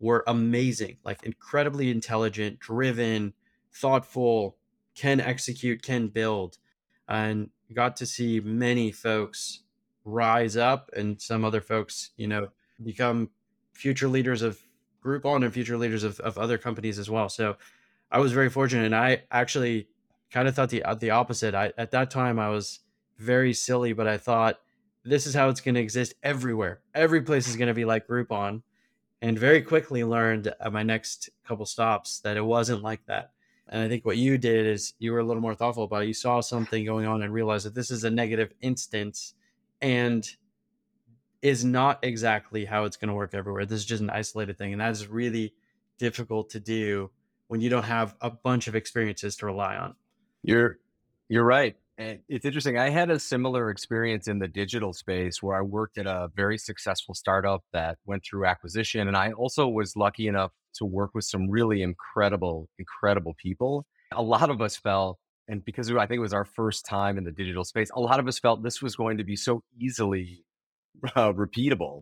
were 0.00 0.24
amazing, 0.26 0.96
like 1.04 1.22
incredibly 1.22 1.90
intelligent, 1.90 2.58
driven, 2.58 3.34
thoughtful, 3.72 4.56
can 4.94 5.20
execute, 5.20 5.82
can 5.82 6.08
build. 6.08 6.58
And 7.08 7.50
got 7.72 7.96
to 7.96 8.06
see 8.06 8.40
many 8.40 8.90
folks 8.90 9.60
rise 10.04 10.56
up 10.56 10.90
and 10.96 11.20
some 11.20 11.44
other 11.44 11.60
folks, 11.60 12.10
you 12.16 12.26
know, 12.26 12.48
become 12.82 13.30
future 13.72 14.08
leaders 14.08 14.42
of 14.42 14.58
Groupon 15.04 15.44
and 15.44 15.52
future 15.52 15.76
leaders 15.76 16.04
of, 16.04 16.18
of 16.20 16.38
other 16.38 16.58
companies 16.58 16.98
as 16.98 17.08
well. 17.08 17.28
So 17.28 17.56
I 18.10 18.18
was 18.18 18.32
very 18.32 18.50
fortunate. 18.50 18.86
And 18.86 18.94
I 18.94 19.22
actually 19.30 19.88
kind 20.30 20.48
of 20.48 20.54
thought 20.54 20.70
the, 20.70 20.82
uh, 20.82 20.94
the 20.94 21.10
opposite. 21.10 21.54
I, 21.54 21.72
at 21.76 21.90
that 21.92 22.10
time, 22.10 22.38
I 22.38 22.48
was 22.48 22.80
very 23.18 23.52
silly, 23.52 23.92
but 23.92 24.06
I 24.06 24.18
thought 24.18 24.60
this 25.04 25.26
is 25.26 25.34
how 25.34 25.48
it's 25.48 25.60
going 25.60 25.74
to 25.74 25.80
exist 25.80 26.14
everywhere. 26.22 26.80
Every 26.94 27.22
place 27.22 27.48
is 27.48 27.56
going 27.56 27.68
to 27.68 27.74
be 27.74 27.84
like 27.84 28.06
Groupon. 28.06 28.62
And 29.22 29.38
very 29.38 29.60
quickly 29.60 30.02
learned 30.02 30.54
at 30.60 30.72
my 30.72 30.82
next 30.82 31.28
couple 31.44 31.66
stops 31.66 32.20
that 32.20 32.36
it 32.36 32.44
wasn't 32.44 32.82
like 32.82 33.04
that. 33.06 33.32
And 33.68 33.82
I 33.82 33.88
think 33.88 34.04
what 34.04 34.16
you 34.16 34.38
did 34.38 34.66
is 34.66 34.94
you 34.98 35.12
were 35.12 35.20
a 35.20 35.24
little 35.24 35.42
more 35.42 35.54
thoughtful 35.54 35.84
about 35.84 36.02
it. 36.02 36.08
You 36.08 36.14
saw 36.14 36.40
something 36.40 36.84
going 36.84 37.06
on 37.06 37.22
and 37.22 37.32
realized 37.32 37.66
that 37.66 37.74
this 37.74 37.90
is 37.90 38.04
a 38.04 38.10
negative 38.10 38.52
instance 38.60 39.34
and 39.80 40.28
is 41.42 41.64
not 41.64 41.98
exactly 42.02 42.64
how 42.64 42.84
it's 42.84 42.96
going 42.96 43.08
to 43.08 43.14
work 43.14 43.34
everywhere. 43.34 43.64
This 43.64 43.80
is 43.80 43.86
just 43.86 44.02
an 44.02 44.10
isolated 44.10 44.58
thing. 44.58 44.72
And 44.72 44.80
that 44.80 44.90
is 44.90 45.06
really 45.06 45.54
difficult 45.98 46.50
to 46.50 46.60
do 46.60 47.10
when 47.48 47.60
you 47.60 47.70
don't 47.70 47.84
have 47.84 48.14
a 48.20 48.30
bunch 48.30 48.68
of 48.68 48.74
experiences 48.74 49.36
to 49.36 49.46
rely 49.46 49.76
on. 49.76 49.94
You're 50.42 50.78
you're 51.28 51.44
right. 51.44 51.76
And 52.00 52.20
it's 52.30 52.46
interesting. 52.46 52.78
I 52.78 52.88
had 52.88 53.10
a 53.10 53.20
similar 53.20 53.68
experience 53.68 54.26
in 54.26 54.38
the 54.38 54.48
digital 54.48 54.94
space 54.94 55.42
where 55.42 55.54
I 55.54 55.60
worked 55.60 55.98
at 55.98 56.06
a 56.06 56.30
very 56.34 56.56
successful 56.56 57.14
startup 57.14 57.62
that 57.74 57.98
went 58.06 58.24
through 58.24 58.46
acquisition. 58.46 59.06
And 59.06 59.14
I 59.14 59.32
also 59.32 59.68
was 59.68 59.94
lucky 59.96 60.26
enough 60.26 60.50
to 60.76 60.86
work 60.86 61.10
with 61.12 61.24
some 61.24 61.50
really 61.50 61.82
incredible, 61.82 62.70
incredible 62.78 63.34
people. 63.36 63.84
A 64.12 64.22
lot 64.22 64.48
of 64.48 64.62
us 64.62 64.78
felt, 64.78 65.18
and 65.46 65.62
because 65.62 65.90
I 65.90 66.06
think 66.06 66.16
it 66.16 66.20
was 66.20 66.32
our 66.32 66.46
first 66.46 66.86
time 66.86 67.18
in 67.18 67.24
the 67.24 67.32
digital 67.32 67.64
space, 67.64 67.90
a 67.94 68.00
lot 68.00 68.18
of 68.18 68.26
us 68.26 68.38
felt 68.38 68.62
this 68.62 68.80
was 68.80 68.96
going 68.96 69.18
to 69.18 69.24
be 69.24 69.36
so 69.36 69.62
easily 69.78 70.42
uh, 71.16 71.34
repeatable 71.34 72.00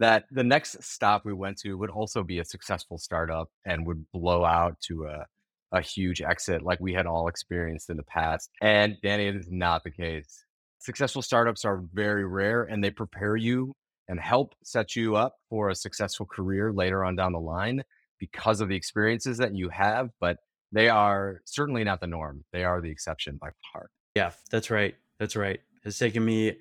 that 0.00 0.24
the 0.30 0.44
next 0.44 0.82
stop 0.82 1.24
we 1.24 1.32
went 1.32 1.56
to 1.60 1.78
would 1.78 1.88
also 1.88 2.22
be 2.22 2.40
a 2.40 2.44
successful 2.44 2.98
startup 2.98 3.48
and 3.64 3.86
would 3.86 4.04
blow 4.12 4.44
out 4.44 4.78
to 4.82 5.06
a 5.06 5.24
a 5.72 5.80
huge 5.80 6.20
exit 6.20 6.62
like 6.62 6.80
we 6.80 6.92
had 6.92 7.06
all 7.06 7.28
experienced 7.28 7.90
in 7.90 7.96
the 7.96 8.02
past. 8.02 8.50
And 8.60 8.96
Danny, 9.02 9.26
it 9.26 9.36
is 9.36 9.48
not 9.50 9.84
the 9.84 9.90
case. 9.90 10.44
Successful 10.78 11.22
startups 11.22 11.64
are 11.64 11.82
very 11.92 12.24
rare 12.24 12.62
and 12.62 12.82
they 12.82 12.90
prepare 12.90 13.36
you 13.36 13.74
and 14.08 14.18
help 14.18 14.54
set 14.64 14.96
you 14.96 15.14
up 15.14 15.36
for 15.48 15.68
a 15.68 15.74
successful 15.74 16.26
career 16.26 16.72
later 16.72 17.04
on 17.04 17.14
down 17.14 17.32
the 17.32 17.38
line 17.38 17.82
because 18.18 18.60
of 18.60 18.68
the 18.68 18.76
experiences 18.76 19.38
that 19.38 19.54
you 19.54 19.68
have, 19.68 20.10
but 20.20 20.38
they 20.72 20.88
are 20.88 21.40
certainly 21.44 21.84
not 21.84 22.00
the 22.00 22.06
norm. 22.06 22.44
They 22.52 22.64
are 22.64 22.80
the 22.80 22.90
exception 22.90 23.38
by 23.40 23.50
far. 23.72 23.90
Yeah, 24.14 24.32
that's 24.50 24.70
right. 24.70 24.94
That's 25.18 25.36
right. 25.36 25.60
It's 25.84 25.98
taken 25.98 26.24
me 26.24 26.56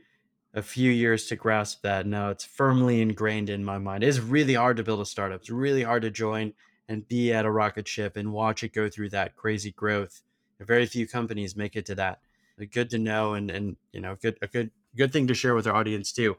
a 0.54 0.62
few 0.62 0.91
years 0.91 1.28
to 1.28 1.36
grasp 1.36 1.82
that. 1.84 2.06
Now 2.06 2.30
it's 2.30 2.45
firmly 2.45 3.02
ingrained 3.02 3.50
in 3.50 3.63
my 3.63 3.78
mind. 3.78 4.04
It's 4.04 4.19
really 4.19 4.56
hard 4.56 4.78
to 4.78 4.84
build 4.84 5.00
a 5.00 5.06
startup. 5.06 5.41
It's 5.41 5.50
really 5.50 5.84
hard 5.84 6.02
to 6.04 6.12
join 6.12 6.54
and 6.89 7.08
be 7.08 7.32
at 7.32 7.45
a 7.45 7.52
rocket 7.52 7.88
ship 7.88 8.17
and 8.17 8.34
watch 8.34 8.63
it 8.63 8.73
go 8.73 8.89
through 8.89 9.12
that 9.12 9.36
crazy 9.36 9.71
growth. 9.71 10.23
Very 10.60 10.88
few 10.88 11.08
companies 11.08 11.56
make 11.56 11.75
it 11.78 11.86
to 11.86 11.95
that. 11.95 12.19
Uh, 12.60 12.65
good 12.69 12.89
to 12.89 12.97
know, 12.97 13.36
and 13.36 13.49
and 13.49 13.78
you 13.93 14.02
know, 14.02 14.17
good 14.21 14.38
a 14.41 14.47
good 14.47 14.71
good 14.97 15.13
thing 15.13 15.28
to 15.28 15.34
share 15.34 15.56
with 15.56 15.67
our 15.67 15.75
audience 15.75 16.12
too. 16.12 16.36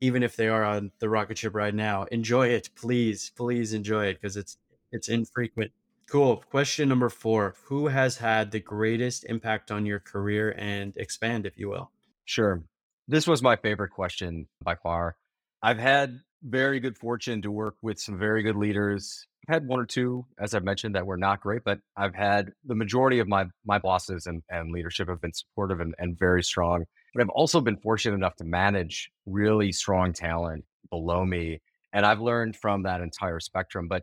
Even 0.00 0.22
if 0.22 0.36
they 0.36 0.48
are 0.48 0.62
on 0.62 0.92
the 0.98 1.08
rocket 1.08 1.38
ship 1.38 1.54
right 1.54 1.74
now, 1.74 2.04
enjoy 2.12 2.48
it, 2.48 2.68
please, 2.76 3.32
please 3.34 3.72
enjoy 3.72 4.06
it 4.06 4.20
because 4.20 4.36
it's 4.36 4.58
it's 4.92 5.08
infrequent. 5.08 5.72
Cool. 6.06 6.36
Question 6.50 6.88
number 6.88 7.08
four: 7.08 7.56
Who 7.64 7.88
has 7.88 8.18
had 8.18 8.52
the 8.52 8.60
greatest 8.60 9.24
impact 9.24 9.72
on 9.72 9.86
your 9.86 9.98
career 9.98 10.54
and 10.56 10.92
expand, 10.96 11.46
if 11.46 11.58
you 11.58 11.70
will? 11.70 11.90
Sure. 12.26 12.62
This 13.08 13.26
was 13.26 13.42
my 13.42 13.56
favorite 13.56 13.90
question 13.90 14.46
by 14.62 14.76
far. 14.76 15.16
I've 15.62 15.78
had 15.78 16.20
very 16.42 16.78
good 16.78 16.96
fortune 16.96 17.42
to 17.42 17.50
work 17.50 17.76
with 17.82 17.98
some 17.98 18.18
very 18.18 18.42
good 18.42 18.56
leaders 18.56 19.26
had 19.48 19.66
one 19.66 19.80
or 19.80 19.86
two, 19.86 20.26
as 20.38 20.54
I've 20.54 20.64
mentioned, 20.64 20.94
that 20.94 21.06
were 21.06 21.16
not 21.16 21.40
great, 21.40 21.62
but 21.64 21.78
I've 21.96 22.14
had 22.14 22.52
the 22.64 22.74
majority 22.74 23.18
of 23.18 23.28
my 23.28 23.46
my 23.64 23.78
bosses 23.78 24.26
and, 24.26 24.42
and 24.48 24.72
leadership 24.72 25.08
have 25.08 25.20
been 25.20 25.32
supportive 25.32 25.80
and, 25.80 25.94
and 25.98 26.18
very 26.18 26.42
strong. 26.42 26.84
But 27.14 27.22
I've 27.22 27.30
also 27.30 27.60
been 27.60 27.76
fortunate 27.76 28.14
enough 28.14 28.36
to 28.36 28.44
manage 28.44 29.10
really 29.26 29.72
strong 29.72 30.12
talent 30.12 30.64
below 30.90 31.24
me. 31.24 31.60
And 31.92 32.04
I've 32.04 32.20
learned 32.20 32.56
from 32.56 32.82
that 32.82 33.00
entire 33.00 33.40
spectrum. 33.40 33.86
But 33.88 34.02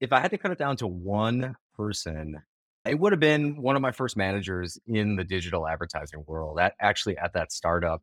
if 0.00 0.12
I 0.12 0.20
had 0.20 0.30
to 0.32 0.38
cut 0.38 0.50
it 0.50 0.58
down 0.58 0.76
to 0.78 0.86
one 0.86 1.56
person, 1.76 2.42
it 2.84 2.98
would 2.98 3.12
have 3.12 3.20
been 3.20 3.62
one 3.62 3.76
of 3.76 3.82
my 3.82 3.92
first 3.92 4.16
managers 4.16 4.78
in 4.86 5.16
the 5.16 5.24
digital 5.24 5.66
advertising 5.66 6.24
world, 6.26 6.60
actually 6.80 7.16
at 7.16 7.32
that 7.32 7.50
startup, 7.50 8.02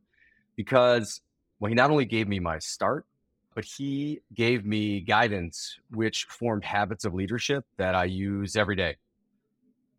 because 0.56 1.20
well, 1.60 1.68
he 1.68 1.76
not 1.76 1.92
only 1.92 2.04
gave 2.04 2.26
me 2.26 2.40
my 2.40 2.58
start, 2.58 3.06
but 3.54 3.64
he 3.64 4.20
gave 4.34 4.64
me 4.64 5.00
guidance 5.00 5.78
which 5.90 6.24
formed 6.24 6.64
habits 6.64 7.04
of 7.04 7.14
leadership 7.14 7.64
that 7.76 7.94
I 7.94 8.04
use 8.04 8.56
every 8.56 8.76
day. 8.76 8.96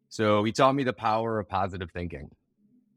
So 0.09 0.43
he 0.43 0.51
taught 0.51 0.75
me 0.75 0.83
the 0.83 0.93
power 0.93 1.39
of 1.39 1.49
positive 1.49 1.89
thinking, 1.91 2.29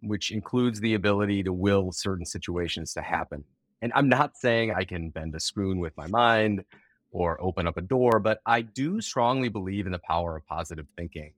which 0.02 0.32
includes 0.32 0.80
the 0.80 0.94
ability 0.94 1.42
to 1.44 1.52
will 1.52 1.92
certain 1.92 2.26
situations 2.26 2.92
to 2.94 3.02
happen. 3.02 3.44
And 3.82 3.92
I'm 3.94 4.08
not 4.08 4.36
saying 4.36 4.72
I 4.72 4.84
can 4.84 5.10
bend 5.10 5.34
a 5.34 5.40
spoon 5.40 5.78
with 5.78 5.96
my 5.96 6.06
mind 6.06 6.64
or 7.10 7.40
open 7.40 7.66
up 7.66 7.76
a 7.76 7.82
door, 7.82 8.18
but 8.18 8.40
I 8.44 8.62
do 8.62 9.00
strongly 9.00 9.48
believe 9.48 9.86
in 9.86 9.92
the 9.92 9.98
power 9.98 10.36
of 10.36 10.46
positive 10.46 10.86
thinking 10.96 11.32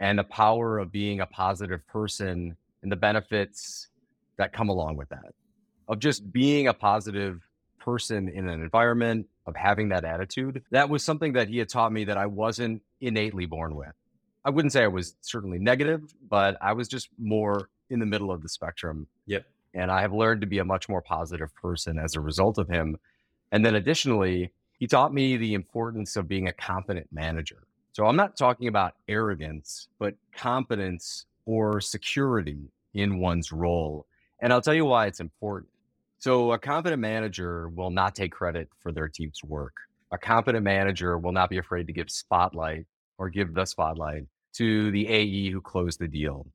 and 0.00 0.18
the 0.18 0.24
power 0.24 0.78
of 0.78 0.92
being 0.92 1.20
a 1.20 1.26
positive 1.26 1.86
person 1.86 2.56
and 2.82 2.92
the 2.92 2.96
benefits 2.96 3.88
that 4.36 4.52
come 4.52 4.68
along 4.68 4.96
with 4.96 5.08
that, 5.10 5.32
of 5.88 5.98
just 5.98 6.30
being 6.32 6.68
a 6.68 6.74
positive 6.74 7.40
person 7.84 8.28
in 8.28 8.48
an 8.48 8.62
environment, 8.62 9.26
of 9.46 9.54
having 9.56 9.90
that 9.90 10.04
attitude. 10.04 10.62
That 10.70 10.88
was 10.88 11.04
something 11.04 11.34
that 11.34 11.48
he 11.48 11.58
had 11.58 11.68
taught 11.68 11.92
me 11.92 12.04
that 12.04 12.16
I 12.16 12.26
wasn't 12.26 12.82
innately 13.00 13.46
born 13.46 13.74
with. 13.74 13.92
I 14.44 14.50
wouldn't 14.50 14.72
say 14.72 14.82
I 14.82 14.88
was 14.88 15.16
certainly 15.20 15.58
negative, 15.58 16.02
but 16.28 16.56
I 16.60 16.72
was 16.72 16.88
just 16.88 17.08
more 17.18 17.68
in 17.90 18.00
the 18.00 18.06
middle 18.06 18.30
of 18.30 18.42
the 18.42 18.48
spectrum. 18.48 19.06
Yep. 19.26 19.44
And 19.74 19.90
I 19.90 20.00
have 20.02 20.12
learned 20.12 20.40
to 20.42 20.46
be 20.46 20.58
a 20.58 20.64
much 20.64 20.88
more 20.88 21.02
positive 21.02 21.54
person 21.54 21.98
as 21.98 22.14
a 22.14 22.20
result 22.20 22.58
of 22.58 22.68
him. 22.68 22.98
And 23.52 23.64
then 23.64 23.74
additionally, 23.74 24.52
he 24.78 24.86
taught 24.86 25.12
me 25.12 25.36
the 25.36 25.54
importance 25.54 26.16
of 26.16 26.28
being 26.28 26.48
a 26.48 26.52
competent 26.52 27.08
manager. 27.12 27.64
So 27.92 28.06
I'm 28.06 28.16
not 28.16 28.36
talking 28.36 28.68
about 28.68 28.94
arrogance, 29.08 29.88
but 29.98 30.14
competence 30.34 31.26
or 31.46 31.80
security 31.80 32.70
in 32.92 33.18
one's 33.18 33.52
role. 33.52 34.06
And 34.40 34.52
I'll 34.52 34.62
tell 34.62 34.74
you 34.74 34.84
why 34.84 35.06
it's 35.06 35.20
important. 35.20 35.70
So 36.24 36.52
a 36.52 36.58
competent 36.58 37.02
manager 37.02 37.68
will 37.68 37.90
not 37.90 38.14
take 38.14 38.32
credit 38.32 38.70
for 38.78 38.92
their 38.92 39.08
team's 39.08 39.44
work. 39.44 39.74
A 40.10 40.16
competent 40.16 40.64
manager 40.64 41.18
will 41.18 41.32
not 41.32 41.50
be 41.50 41.58
afraid 41.58 41.86
to 41.88 41.92
give 41.92 42.10
spotlight 42.10 42.86
or 43.18 43.28
give 43.28 43.52
the 43.52 43.66
spotlight 43.66 44.22
to 44.54 44.90
the 44.90 45.06
AE 45.06 45.50
who 45.50 45.60
closed 45.60 46.00
the 46.00 46.08
deal. 46.08 46.46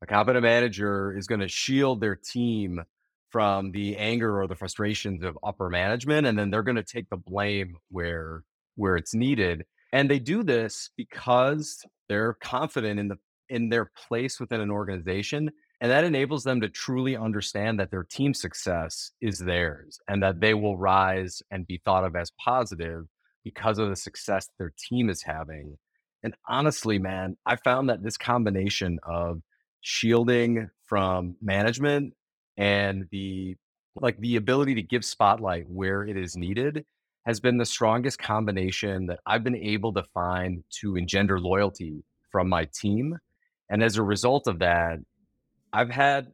A 0.00 0.06
competent 0.06 0.44
manager 0.44 1.14
is 1.14 1.26
going 1.26 1.42
to 1.42 1.48
shield 1.48 2.00
their 2.00 2.16
team 2.16 2.82
from 3.28 3.70
the 3.72 3.98
anger 3.98 4.40
or 4.40 4.46
the 4.46 4.56
frustrations 4.56 5.22
of 5.22 5.38
upper 5.44 5.68
management 5.68 6.26
and 6.26 6.38
then 6.38 6.50
they're 6.50 6.62
going 6.62 6.76
to 6.76 6.82
take 6.82 7.10
the 7.10 7.18
blame 7.18 7.76
where 7.90 8.44
where 8.76 8.96
it's 8.96 9.12
needed 9.12 9.66
and 9.92 10.10
they 10.10 10.18
do 10.18 10.42
this 10.42 10.88
because 10.96 11.84
they're 12.08 12.32
confident 12.32 12.98
in 12.98 13.08
the 13.08 13.18
in 13.50 13.68
their 13.68 13.90
place 14.08 14.40
within 14.40 14.62
an 14.62 14.70
organization 14.70 15.50
and 15.80 15.90
that 15.90 16.04
enables 16.04 16.44
them 16.44 16.60
to 16.60 16.68
truly 16.68 17.16
understand 17.16 17.78
that 17.78 17.90
their 17.90 18.04
team 18.04 18.34
success 18.34 19.12
is 19.20 19.38
theirs 19.38 20.00
and 20.08 20.22
that 20.22 20.40
they 20.40 20.54
will 20.54 20.76
rise 20.76 21.42
and 21.50 21.66
be 21.66 21.80
thought 21.84 22.04
of 22.04 22.16
as 22.16 22.32
positive 22.42 23.04
because 23.44 23.78
of 23.78 23.88
the 23.88 23.96
success 23.96 24.48
their 24.58 24.72
team 24.78 25.08
is 25.08 25.22
having 25.22 25.76
and 26.22 26.34
honestly 26.48 26.98
man 26.98 27.36
i 27.46 27.56
found 27.56 27.88
that 27.88 28.02
this 28.02 28.16
combination 28.16 28.98
of 29.04 29.40
shielding 29.80 30.68
from 30.86 31.36
management 31.40 32.12
and 32.56 33.06
the 33.10 33.56
like 34.00 34.18
the 34.18 34.36
ability 34.36 34.74
to 34.74 34.82
give 34.82 35.04
spotlight 35.04 35.68
where 35.68 36.04
it 36.04 36.16
is 36.16 36.36
needed 36.36 36.84
has 37.26 37.40
been 37.40 37.58
the 37.58 37.66
strongest 37.66 38.18
combination 38.18 39.06
that 39.06 39.20
I've 39.26 39.44
been 39.44 39.56
able 39.56 39.92
to 39.94 40.02
find 40.14 40.64
to 40.80 40.96
engender 40.96 41.38
loyalty 41.38 42.02
from 42.30 42.48
my 42.48 42.66
team. 42.72 43.18
And 43.68 43.82
as 43.82 43.96
a 43.96 44.02
result 44.02 44.46
of 44.46 44.60
that, 44.60 44.98
I've 45.72 45.90
had 45.90 46.32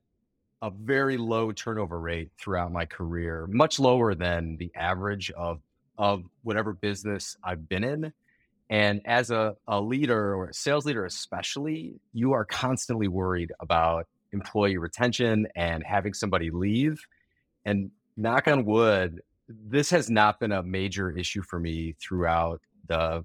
a 0.62 0.70
very 0.70 1.16
low 1.16 1.52
turnover 1.52 2.00
rate 2.00 2.30
throughout 2.40 2.72
my 2.72 2.86
career, 2.86 3.46
much 3.50 3.78
lower 3.78 4.14
than 4.14 4.56
the 4.56 4.72
average 4.74 5.30
of 5.32 5.60
of 5.96 6.24
whatever 6.42 6.72
business 6.72 7.36
I've 7.44 7.68
been 7.68 7.84
in. 7.84 8.12
And 8.70 9.00
as 9.04 9.30
a, 9.30 9.54
a 9.68 9.80
leader 9.80 10.34
or 10.34 10.48
a 10.48 10.54
sales 10.54 10.86
leader, 10.86 11.04
especially, 11.04 12.00
you 12.12 12.32
are 12.32 12.44
constantly 12.44 13.06
worried 13.06 13.52
about 13.60 14.06
employee 14.32 14.78
retention 14.78 15.46
and 15.54 15.84
having 15.84 16.14
somebody 16.14 16.50
leave. 16.50 17.00
And 17.64 17.90
knock 18.16 18.48
on 18.48 18.64
wood, 18.64 19.20
this 19.48 19.90
has 19.90 20.10
not 20.10 20.40
been 20.40 20.50
a 20.50 20.62
major 20.62 21.16
issue 21.16 21.42
for 21.42 21.60
me 21.60 21.94
throughout 22.00 22.60
the 22.88 23.24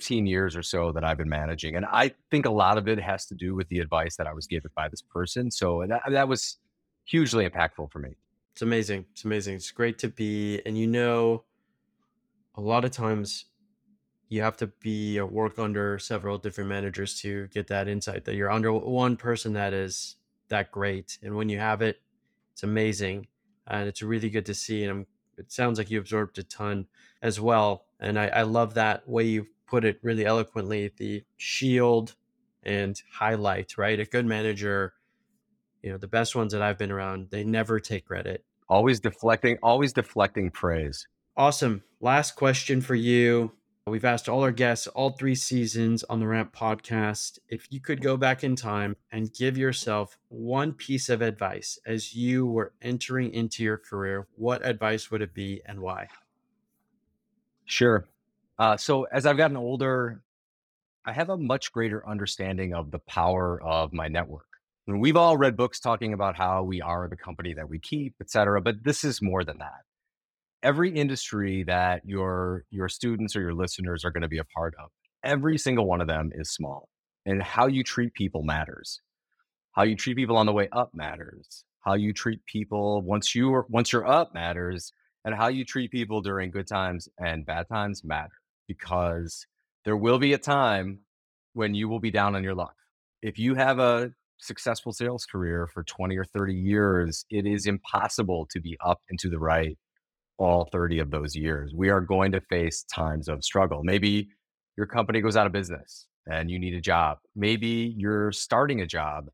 15 0.00 0.26
years 0.26 0.56
or 0.56 0.62
so 0.62 0.92
that 0.92 1.04
I've 1.04 1.18
been 1.18 1.28
managing. 1.28 1.76
And 1.76 1.84
I 1.84 2.12
think 2.30 2.46
a 2.46 2.50
lot 2.50 2.78
of 2.78 2.88
it 2.88 2.98
has 2.98 3.26
to 3.26 3.34
do 3.34 3.54
with 3.54 3.68
the 3.68 3.80
advice 3.80 4.16
that 4.16 4.26
I 4.26 4.32
was 4.32 4.46
given 4.46 4.70
by 4.74 4.88
this 4.88 5.02
person. 5.02 5.50
So 5.50 5.84
that, 5.86 6.00
that 6.08 6.26
was 6.26 6.56
hugely 7.04 7.46
impactful 7.46 7.92
for 7.92 7.98
me. 7.98 8.16
It's 8.52 8.62
amazing. 8.62 9.04
It's 9.12 9.26
amazing. 9.26 9.56
It's 9.56 9.70
great 9.70 9.98
to 9.98 10.08
be, 10.08 10.62
and 10.64 10.78
you 10.78 10.86
know, 10.86 11.44
a 12.54 12.62
lot 12.62 12.86
of 12.86 12.92
times 12.92 13.44
you 14.30 14.40
have 14.40 14.56
to 14.56 14.68
be 14.80 15.18
or 15.18 15.26
work 15.26 15.58
under 15.58 15.98
several 15.98 16.38
different 16.38 16.70
managers 16.70 17.20
to 17.20 17.48
get 17.48 17.66
that 17.66 17.86
insight 17.86 18.24
that 18.24 18.36
you're 18.36 18.50
under 18.50 18.72
one 18.72 19.18
person 19.18 19.52
that 19.52 19.74
is 19.74 20.16
that 20.48 20.70
great. 20.70 21.18
And 21.22 21.36
when 21.36 21.50
you 21.50 21.58
have 21.58 21.82
it, 21.82 22.00
it's 22.54 22.62
amazing. 22.62 23.26
And 23.66 23.86
it's 23.86 24.00
really 24.00 24.30
good 24.30 24.46
to 24.46 24.54
see. 24.54 24.82
And 24.84 24.90
I'm, 24.90 25.06
it 25.36 25.52
sounds 25.52 25.76
like 25.76 25.90
you 25.90 25.98
absorbed 25.98 26.38
a 26.38 26.42
ton 26.42 26.86
as 27.20 27.38
well. 27.38 27.84
And 28.00 28.18
I, 28.18 28.28
I 28.28 28.42
love 28.42 28.74
that 28.74 29.06
way 29.06 29.24
you 29.24 29.46
put 29.70 29.84
it 29.84 30.00
really 30.02 30.26
eloquently 30.26 30.92
the 30.96 31.22
shield 31.36 32.16
and 32.62 33.00
highlight, 33.12 33.78
right? 33.78 34.00
A 34.00 34.04
good 34.04 34.26
manager, 34.26 34.94
you 35.82 35.90
know, 35.90 35.96
the 35.96 36.08
best 36.08 36.34
ones 36.34 36.52
that 36.52 36.60
I've 36.60 36.76
been 36.76 36.90
around, 36.90 37.28
they 37.30 37.44
never 37.44 37.78
take 37.78 38.06
credit. 38.06 38.44
Always 38.68 39.00
deflecting, 39.00 39.58
always 39.62 39.92
deflecting 39.92 40.50
praise. 40.50 41.06
Awesome. 41.36 41.82
Last 42.00 42.36
question 42.36 42.80
for 42.80 42.94
you. 42.94 43.52
We've 43.86 44.04
asked 44.04 44.28
all 44.28 44.42
our 44.42 44.52
guests 44.52 44.86
all 44.88 45.10
three 45.10 45.34
seasons 45.34 46.04
on 46.04 46.20
the 46.20 46.26
Ramp 46.26 46.54
podcast 46.54 47.38
if 47.48 47.66
you 47.70 47.80
could 47.80 48.02
go 48.02 48.16
back 48.16 48.44
in 48.44 48.54
time 48.54 48.94
and 49.10 49.32
give 49.32 49.56
yourself 49.56 50.18
one 50.28 50.72
piece 50.72 51.08
of 51.08 51.22
advice 51.22 51.78
as 51.86 52.14
you 52.14 52.46
were 52.46 52.72
entering 52.82 53.32
into 53.32 53.64
your 53.64 53.78
career, 53.78 54.28
what 54.36 54.64
advice 54.64 55.10
would 55.10 55.22
it 55.22 55.34
be 55.34 55.62
and 55.64 55.80
why? 55.80 56.08
Sure. 57.64 58.06
Uh, 58.60 58.76
so, 58.76 59.04
as 59.04 59.24
I've 59.24 59.38
gotten 59.38 59.56
older, 59.56 60.20
I 61.06 61.14
have 61.14 61.30
a 61.30 61.38
much 61.38 61.72
greater 61.72 62.06
understanding 62.06 62.74
of 62.74 62.90
the 62.90 62.98
power 62.98 63.58
of 63.62 63.94
my 63.94 64.06
network. 64.06 64.44
And 64.86 65.00
we've 65.00 65.16
all 65.16 65.38
read 65.38 65.56
books 65.56 65.80
talking 65.80 66.12
about 66.12 66.36
how 66.36 66.62
we 66.62 66.82
are 66.82 67.08
the 67.08 67.16
company 67.16 67.54
that 67.54 67.70
we 67.70 67.78
keep, 67.78 68.16
et 68.20 68.30
cetera, 68.30 68.60
but 68.60 68.84
this 68.84 69.02
is 69.02 69.22
more 69.22 69.44
than 69.44 69.58
that. 69.58 69.80
Every 70.62 70.90
industry 70.90 71.64
that 71.68 72.02
your 72.04 72.64
your 72.70 72.90
students 72.90 73.34
or 73.34 73.40
your 73.40 73.54
listeners 73.54 74.04
are 74.04 74.10
going 74.10 74.22
to 74.22 74.28
be 74.28 74.36
a 74.36 74.44
part 74.44 74.74
of 74.78 74.90
every 75.24 75.56
single 75.56 75.86
one 75.86 76.02
of 76.02 76.06
them 76.06 76.30
is 76.34 76.50
small 76.50 76.90
and 77.24 77.42
how 77.42 77.66
you 77.66 77.82
treat 77.82 78.12
people 78.12 78.42
matters. 78.42 79.00
How 79.72 79.84
you 79.84 79.96
treat 79.96 80.16
people 80.16 80.36
on 80.36 80.44
the 80.44 80.52
way 80.52 80.68
up 80.70 80.90
matters. 80.92 81.64
How 81.80 81.94
you 81.94 82.12
treat 82.12 82.44
people 82.44 83.00
once 83.00 83.34
you 83.34 83.54
are 83.54 83.64
once 83.70 83.90
you're 83.90 84.06
up 84.06 84.34
matters 84.34 84.92
and 85.24 85.34
how 85.34 85.48
you 85.48 85.64
treat 85.64 85.90
people 85.90 86.20
during 86.20 86.50
good 86.50 86.66
times 86.66 87.08
and 87.18 87.46
bad 87.46 87.66
times 87.66 88.04
matter 88.04 88.39
because 88.70 89.46
there 89.84 89.96
will 89.96 90.18
be 90.18 90.32
a 90.32 90.38
time 90.38 91.00
when 91.54 91.74
you 91.74 91.88
will 91.88 92.00
be 92.00 92.10
down 92.10 92.36
on 92.36 92.44
your 92.44 92.54
luck 92.54 92.76
if 93.22 93.38
you 93.38 93.54
have 93.54 93.78
a 93.78 94.10
successful 94.38 94.92
sales 94.92 95.26
career 95.26 95.66
for 95.66 95.82
20 95.82 96.16
or 96.16 96.24
30 96.24 96.54
years 96.54 97.24
it 97.30 97.46
is 97.46 97.66
impossible 97.66 98.46
to 98.50 98.60
be 98.60 98.76
up 98.84 99.00
and 99.10 99.18
to 99.18 99.28
the 99.28 99.38
right 99.38 99.76
all 100.40 100.64
30 100.72 100.98
of 101.00 101.10
those 101.10 101.36
years. 101.36 101.72
We 101.76 101.90
are 101.90 102.00
going 102.00 102.32
to 102.32 102.40
face 102.40 102.82
times 102.84 103.28
of 103.28 103.44
struggle. 103.44 103.82
Maybe 103.84 104.30
your 104.76 104.86
company 104.86 105.20
goes 105.20 105.36
out 105.36 105.46
of 105.46 105.52
business 105.52 106.06
and 106.26 106.50
you 106.50 106.58
need 106.58 106.74
a 106.74 106.80
job. 106.80 107.18
Maybe 107.36 107.94
you're 107.96 108.32
starting 108.32 108.80
a 108.80 108.86
job 108.86 109.28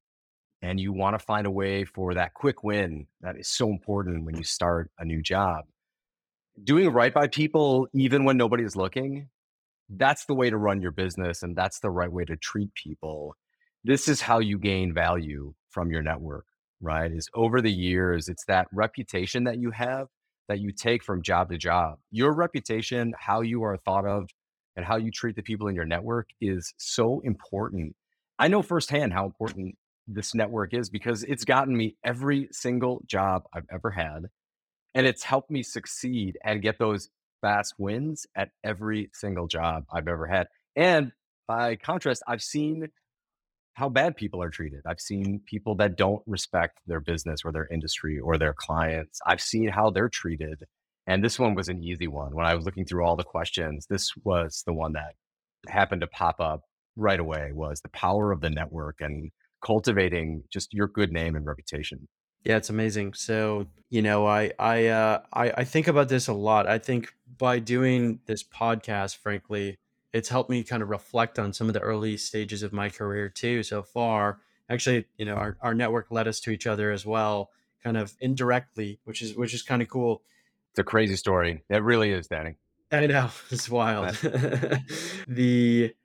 and 0.63 0.81
you 0.81 0.93
want 0.93 1.15
to 1.17 1.25
find 1.25 1.47
a 1.47 1.51
way 1.51 1.85
for 1.85 2.15
that 2.15 2.35
quick 2.35 2.65
win 2.65 3.07
that 3.21 3.39
is 3.39 3.49
so 3.49 3.71
important 3.71 4.25
when 4.25 4.37
you 4.37 4.43
start 4.43 4.91
a 4.99 5.05
new 5.05 5.23
job. 5.23 5.65
Doing 6.63 6.89
right 6.91 7.13
by 7.13 7.29
people, 7.29 7.87
even 7.93 8.25
when 8.25 8.37
nobody 8.37 8.65
is 8.65 8.77
looking, 8.77 9.29
that's 9.91 10.25
the 10.25 10.35
way 10.35 10.51
to 10.51 10.57
run 10.57 10.81
your 10.81 10.91
business 10.91 11.43
and 11.43 11.55
that's 11.55 11.81
the 11.81 11.91
right 11.91 12.11
way 12.11 12.25
to 12.25 12.37
treat 12.37 12.75
people. 12.75 13.37
This 13.85 14.09
is 14.09 14.23
how 14.23 14.39
you 14.41 14.59
gain 14.59 14.93
value 14.93 15.55
from 15.69 15.91
your 15.91 16.03
network, 16.03 16.47
right? 16.81 17.13
Is 17.13 17.29
over 17.35 17.61
the 17.61 17.71
years, 17.71 18.29
it's 18.29 18.45
that 18.47 18.69
reputation 18.73 19.45
that 19.45 19.59
you 19.59 19.71
have 19.71 20.09
that 20.49 20.61
you 20.61 20.73
take 20.73 21.03
from 21.03 21.23
job 21.23 21.51
to 21.51 21.59
job. 21.59 21.99
Your 22.11 22.33
reputation, 22.35 23.13
how 23.19 23.43
you 23.43 23.63
are 23.65 23.77
thought 23.77 24.07
of, 24.07 24.31
and 24.77 24.85
how 24.85 24.97
you 24.97 25.11
treat 25.11 25.37
the 25.37 25.43
people 25.43 25.69
in 25.69 25.75
your 25.75 25.85
network 25.85 26.29
is 26.41 26.73
so 26.77 27.21
important. 27.25 27.97
I 28.39 28.49
know 28.49 28.63
firsthand 28.63 29.13
how 29.13 29.25
important 29.25 29.77
this 30.07 30.35
network 30.35 30.75
is 30.75 30.89
because 30.89 31.23
it's 31.25 31.45
gotten 31.45 31.77
me 31.77 31.97
every 32.05 32.49
single 32.53 33.03
job 33.07 33.45
I've 33.53 33.67
ever 33.73 33.91
had. 33.91 34.27
And 34.97 35.07
it's 35.07 35.23
helped 35.23 35.51
me 35.51 35.63
succeed 35.63 36.39
and 36.43 36.63
get 36.63 36.79
those 36.79 37.11
fast 37.43 37.75
wins 37.79 38.27
at 38.35 38.49
every 38.65 39.11
single 39.13 39.47
job 39.47 39.85
I've 39.93 40.09
ever 40.09 40.27
had. 40.27 40.47
And 40.75 41.13
by 41.47 41.77
contrast, 41.77 42.23
I've 42.27 42.43
seen 42.43 42.89
how 43.75 43.91
bad 43.91 44.17
people 44.17 44.43
are 44.43 44.49
treated. 44.49 44.81
I've 44.87 45.01
seen 45.01 45.43
people 45.47 45.75
that 45.77 45.99
don't 45.99 46.23
respect 46.27 46.79
their 46.87 47.01
business 47.01 47.43
or 47.45 47.53
their 47.53 47.69
industry 47.71 48.19
or 48.19 48.39
their 48.39 48.55
clients. 48.55 49.21
I've 49.27 49.43
seen 49.43 49.69
how 49.69 49.91
they're 49.91 50.09
treated. 50.09 50.65
And 51.07 51.23
this 51.23 51.39
one 51.39 51.55
was 51.55 51.69
an 51.69 51.85
easy 51.85 52.09
one. 52.09 52.35
When 52.35 52.47
I 52.47 52.55
was 52.55 52.65
looking 52.65 52.87
through 52.87 53.05
all 53.05 53.17
the 53.17 53.23
questions, 53.23 53.87
this 53.91 54.11
was 54.25 54.63
the 54.67 54.73
one 54.73 54.95
that 54.95 55.13
happened 55.69 56.01
to 56.01 56.07
pop 56.07 56.41
up 56.41 56.63
right 56.97 57.21
away 57.21 57.51
was 57.53 57.83
the 57.83 57.91
power 57.91 58.33
of 58.33 58.41
the 58.41 58.49
network 58.49 58.97
and 59.01 59.31
cultivating 59.63 60.45
just 60.51 60.73
your 60.73 60.89
good 60.89 61.13
name 61.13 61.37
and 61.37 61.45
reputation. 61.45 62.09
Yeah, 62.47 62.59
it's 62.59 62.71
amazing. 62.71 63.15
So, 63.15 63.67
you 63.91 64.03
know, 64.03 64.25
I 64.25 64.53
I 64.57 64.87
uh 64.87 65.23
I, 65.33 65.51
I 65.51 65.65
think 65.65 65.89
about 65.89 66.09
this 66.09 66.29
a 66.29 66.33
lot. 66.33 66.69
I 66.69 66.79
think 66.79 67.13
by 67.39 67.59
doing 67.59 68.21
this 68.27 68.45
podcast, 68.45 69.17
frankly, 69.17 69.79
it's 70.13 70.29
helped 70.29 70.49
me 70.49 70.63
kind 70.63 70.81
of 70.81 70.89
reflect 70.89 71.41
on 71.41 71.53
some 71.53 71.67
of 71.67 71.75
the 71.75 71.81
early 71.81 72.17
stages 72.17 72.63
of 72.63 72.73
my 72.73 72.89
career 72.89 73.29
too 73.29 73.65
so 73.65 73.83
far. 73.83 74.39
Actually 74.71 75.07
you 75.19 75.25
know 75.25 75.35
our, 75.35 75.57
our 75.61 75.75
network 75.75 76.13
led 76.13 76.29
us 76.29 76.39
to 76.41 76.53
each 76.53 76.69
other 76.69 76.93
as 76.93 77.05
well 77.05 77.51
kind 77.83 77.97
of 77.97 78.15
indirectly 78.21 79.01
which 79.05 79.23
is 79.23 79.37
which 79.37 79.53
is 79.53 79.63
kind 79.63 79.83
of 79.83 79.89
cool. 79.89 80.23
It's 80.71 80.79
a 80.79 80.85
crazy 80.85 81.17
story. 81.17 81.65
It 81.69 81.83
really 81.83 82.13
is 82.13 82.29
danny. 82.29 82.55
I 82.93 83.09
know. 83.09 83.31
It's 83.51 83.69
wild. 83.69 84.17
The 85.27 85.97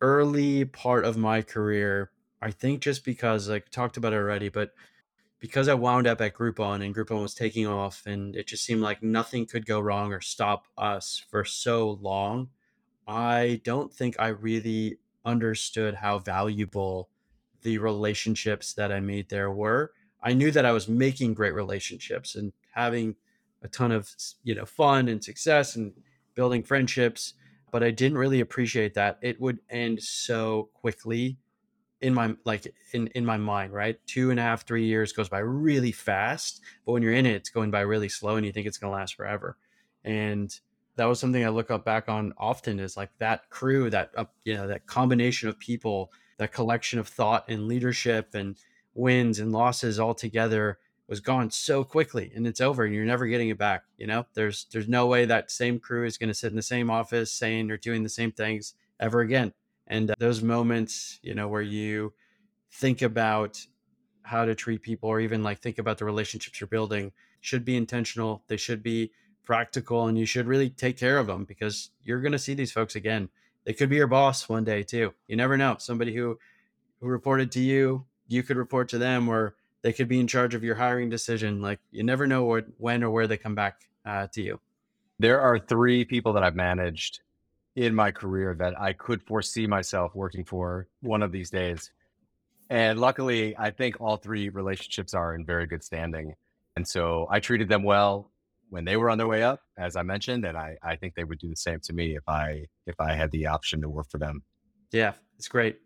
early 0.00 0.64
part 0.64 1.04
of 1.04 1.16
my 1.18 1.42
career 1.42 2.10
i 2.40 2.52
think 2.52 2.80
just 2.80 3.04
because 3.04 3.48
like 3.48 3.68
talked 3.68 3.96
about 3.96 4.12
it 4.12 4.16
already 4.16 4.48
but 4.48 4.70
because 5.40 5.68
i 5.68 5.74
wound 5.74 6.06
up 6.06 6.20
at 6.20 6.34
groupon 6.34 6.84
and 6.84 6.94
groupon 6.94 7.22
was 7.22 7.34
taking 7.34 7.66
off 7.66 8.02
and 8.06 8.34
it 8.36 8.46
just 8.46 8.64
seemed 8.64 8.80
like 8.80 9.02
nothing 9.02 9.46
could 9.46 9.66
go 9.66 9.80
wrong 9.80 10.12
or 10.12 10.20
stop 10.20 10.66
us 10.76 11.24
for 11.30 11.44
so 11.44 11.98
long 12.00 12.48
I 13.08 13.62
don't 13.64 13.92
think 13.92 14.16
I 14.18 14.28
really 14.28 14.98
understood 15.24 15.94
how 15.94 16.18
valuable 16.18 17.08
the 17.62 17.78
relationships 17.78 18.74
that 18.74 18.92
I 18.92 19.00
made 19.00 19.30
there 19.30 19.50
were. 19.50 19.92
I 20.22 20.34
knew 20.34 20.50
that 20.50 20.66
I 20.66 20.72
was 20.72 20.88
making 20.88 21.32
great 21.32 21.54
relationships 21.54 22.34
and 22.34 22.52
having 22.74 23.16
a 23.62 23.68
ton 23.68 23.92
of 23.92 24.14
you 24.44 24.54
know 24.54 24.66
fun 24.66 25.08
and 25.08 25.24
success 25.24 25.74
and 25.74 25.94
building 26.34 26.62
friendships, 26.62 27.32
but 27.72 27.82
I 27.82 27.90
didn't 27.90 28.18
really 28.18 28.40
appreciate 28.40 28.92
that 28.94 29.18
it 29.22 29.40
would 29.40 29.60
end 29.70 30.02
so 30.02 30.68
quickly 30.74 31.38
in 32.00 32.14
my 32.14 32.34
like 32.44 32.72
in 32.92 33.08
in 33.08 33.24
my 33.24 33.36
mind 33.36 33.72
right? 33.72 33.98
Two 34.06 34.30
and 34.30 34.38
a 34.38 34.42
half 34.42 34.66
three 34.66 34.84
years 34.84 35.12
goes 35.12 35.28
by 35.28 35.38
really 35.38 35.92
fast 35.92 36.60
but 36.84 36.92
when 36.92 37.02
you're 37.02 37.12
in 37.12 37.26
it 37.26 37.34
it's 37.34 37.50
going 37.50 37.70
by 37.70 37.80
really 37.80 38.08
slow 38.08 38.36
and 38.36 38.46
you 38.46 38.52
think 38.52 38.66
it's 38.66 38.78
going 38.78 38.92
to 38.92 38.96
last 38.96 39.14
forever. 39.14 39.56
And 40.04 40.58
that 40.98 41.06
was 41.06 41.18
something 41.20 41.44
i 41.44 41.48
look 41.48 41.70
up 41.70 41.84
back 41.84 42.08
on 42.08 42.34
often 42.36 42.78
is 42.80 42.96
like 42.96 43.10
that 43.18 43.48
crew 43.50 43.88
that 43.88 44.10
uh, 44.16 44.24
you 44.44 44.54
know 44.54 44.66
that 44.66 44.86
combination 44.86 45.48
of 45.48 45.58
people 45.58 46.12
that 46.38 46.52
collection 46.52 46.98
of 46.98 47.08
thought 47.08 47.44
and 47.48 47.68
leadership 47.68 48.34
and 48.34 48.56
wins 48.94 49.38
and 49.38 49.52
losses 49.52 49.98
all 49.98 50.14
together 50.14 50.78
was 51.08 51.20
gone 51.20 51.50
so 51.50 51.84
quickly 51.84 52.32
and 52.34 52.46
it's 52.46 52.60
over 52.60 52.84
and 52.84 52.94
you're 52.94 53.04
never 53.04 53.26
getting 53.26 53.48
it 53.48 53.56
back 53.56 53.84
you 53.96 54.06
know? 54.06 54.26
There's 54.34 54.66
there's 54.72 54.88
no 54.88 55.06
way 55.06 55.24
that 55.24 55.50
same 55.50 55.78
crew 55.78 56.04
is 56.04 56.18
going 56.18 56.28
to 56.28 56.34
sit 56.34 56.50
in 56.50 56.56
the 56.56 56.62
same 56.62 56.90
office 56.90 57.32
saying 57.32 57.70
or 57.70 57.76
doing 57.76 58.02
the 58.02 58.08
same 58.08 58.32
things 58.32 58.74
ever 59.00 59.20
again 59.20 59.52
and 59.88 60.10
uh, 60.10 60.14
those 60.18 60.42
moments 60.42 61.18
you 61.22 61.34
know 61.34 61.48
where 61.48 61.62
you 61.62 62.12
think 62.70 63.02
about 63.02 63.58
how 64.22 64.44
to 64.44 64.54
treat 64.54 64.82
people 64.82 65.08
or 65.08 65.20
even 65.20 65.42
like 65.42 65.58
think 65.58 65.78
about 65.78 65.98
the 65.98 66.04
relationships 66.04 66.60
you're 66.60 66.68
building 66.68 67.12
should 67.40 67.64
be 67.64 67.76
intentional 67.76 68.42
they 68.48 68.56
should 68.56 68.82
be 68.82 69.10
practical 69.44 70.06
and 70.06 70.18
you 70.18 70.26
should 70.26 70.46
really 70.46 70.68
take 70.68 70.98
care 70.98 71.16
of 71.16 71.26
them 71.26 71.44
because 71.44 71.90
you're 72.04 72.20
going 72.20 72.32
to 72.32 72.38
see 72.38 72.52
these 72.52 72.70
folks 72.70 72.94
again. 72.94 73.30
They 73.64 73.72
could 73.72 73.88
be 73.88 73.96
your 73.96 74.06
boss 74.06 74.48
one 74.48 74.64
day 74.64 74.82
too 74.82 75.14
you 75.26 75.36
never 75.36 75.56
know 75.56 75.76
somebody 75.78 76.14
who 76.14 76.38
who 77.00 77.06
reported 77.06 77.50
to 77.52 77.60
you 77.60 78.04
you 78.26 78.42
could 78.42 78.56
report 78.56 78.90
to 78.90 78.98
them 78.98 79.28
or 79.28 79.56
they 79.82 79.92
could 79.92 80.08
be 80.08 80.20
in 80.20 80.26
charge 80.26 80.54
of 80.54 80.64
your 80.64 80.74
hiring 80.74 81.08
decision 81.08 81.62
like 81.62 81.80
you 81.90 82.02
never 82.02 82.26
know 82.26 82.44
what, 82.44 82.66
when 82.76 83.02
or 83.02 83.10
where 83.10 83.26
they 83.26 83.36
come 83.38 83.54
back 83.54 83.88
uh, 84.04 84.26
to 84.32 84.42
you. 84.42 84.60
There 85.18 85.40
are 85.40 85.58
three 85.58 86.04
people 86.04 86.34
that 86.34 86.42
i've 86.42 86.54
managed 86.54 87.20
in 87.78 87.94
my 87.94 88.10
career 88.10 88.56
that 88.58 88.78
I 88.80 88.92
could 88.92 89.22
foresee 89.22 89.68
myself 89.68 90.12
working 90.12 90.44
for 90.44 90.88
one 91.00 91.22
of 91.22 91.30
these 91.30 91.48
days. 91.48 91.92
And 92.68 92.98
luckily, 92.98 93.56
I 93.56 93.70
think 93.70 94.00
all 94.00 94.16
three 94.16 94.48
relationships 94.48 95.14
are 95.14 95.32
in 95.32 95.46
very 95.46 95.66
good 95.66 95.84
standing. 95.84 96.34
And 96.74 96.86
so 96.86 97.28
I 97.30 97.38
treated 97.38 97.68
them 97.68 97.84
well 97.84 98.32
when 98.68 98.84
they 98.84 98.96
were 98.96 99.08
on 99.08 99.16
their 99.16 99.28
way 99.28 99.44
up, 99.44 99.60
as 99.78 99.94
I 99.94 100.02
mentioned, 100.02 100.44
and 100.44 100.58
I, 100.58 100.76
I 100.82 100.96
think 100.96 101.14
they 101.14 101.22
would 101.22 101.38
do 101.38 101.48
the 101.48 101.56
same 101.56 101.78
to 101.84 101.92
me 101.92 102.16
if 102.16 102.28
I 102.28 102.66
if 102.86 102.96
I 102.98 103.14
had 103.14 103.30
the 103.30 103.46
option 103.46 103.80
to 103.82 103.88
work 103.88 104.10
for 104.10 104.18
them. 104.18 104.42
Yeah, 104.90 105.12
it's 105.36 105.48
great. 105.48 105.78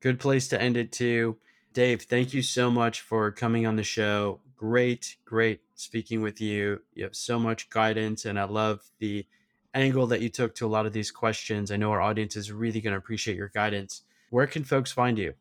Good 0.00 0.20
place 0.20 0.46
to 0.48 0.62
end 0.62 0.76
it 0.76 0.92
too. 0.92 1.36
Dave, 1.74 2.02
thank 2.02 2.32
you 2.32 2.42
so 2.42 2.70
much 2.70 3.00
for 3.00 3.30
coming 3.32 3.66
on 3.66 3.74
the 3.74 3.82
show. 3.82 4.40
Great, 4.56 5.16
great 5.24 5.62
speaking 5.74 6.22
with 6.22 6.40
you. 6.40 6.80
You 6.94 7.04
have 7.04 7.16
so 7.16 7.40
much 7.40 7.70
guidance, 7.70 8.24
and 8.24 8.38
I 8.38 8.44
love 8.44 8.82
the 9.00 9.26
angle 9.74 10.06
that 10.08 10.20
you 10.20 10.28
took 10.28 10.54
to 10.56 10.66
a 10.66 10.68
lot 10.68 10.86
of 10.86 10.92
these 10.92 11.10
questions. 11.10 11.70
I 11.70 11.76
know 11.76 11.92
our 11.92 12.00
audience 12.00 12.36
is 12.36 12.52
really 12.52 12.80
going 12.80 12.92
to 12.92 12.98
appreciate 12.98 13.36
your 13.36 13.48
guidance. 13.48 14.02
Where 14.30 14.46
can 14.46 14.64
folks 14.64 14.92
find 14.92 15.18
you? 15.18 15.34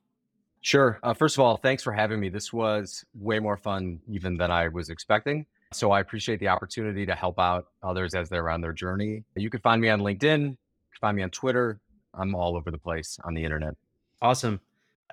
Sure. 0.61 0.99
Uh, 1.03 1.13
first 1.13 1.37
of 1.37 1.41
all, 1.41 1.57
thanks 1.57 1.83
for 1.83 1.93
having 1.93 2.19
me. 2.19 2.29
This 2.29 2.51
was 2.51 3.05
way 3.13 3.39
more 3.39 3.57
fun 3.57 3.99
even 4.07 4.37
than 4.37 4.51
I 4.51 4.67
was 4.67 4.89
expecting. 4.89 5.45
So 5.71 5.91
I 5.91 5.99
appreciate 5.99 6.39
the 6.39 6.47
opportunity 6.47 7.05
to 7.05 7.15
help 7.15 7.39
out 7.39 7.67
others 7.83 8.15
as 8.15 8.27
they're 8.29 8.49
on 8.49 8.61
their 8.61 8.73
journey. 8.73 9.23
You 9.35 9.49
can 9.49 9.61
find 9.61 9.81
me 9.81 9.89
on 9.89 10.01
LinkedIn, 10.01 10.57
find 10.99 11.15
me 11.15 11.23
on 11.23 11.29
Twitter. 11.29 11.79
I'm 12.13 12.35
all 12.35 12.57
over 12.57 12.71
the 12.71 12.77
place 12.77 13.19
on 13.23 13.35
the 13.35 13.43
internet. 13.43 13.75
Awesome. 14.21 14.59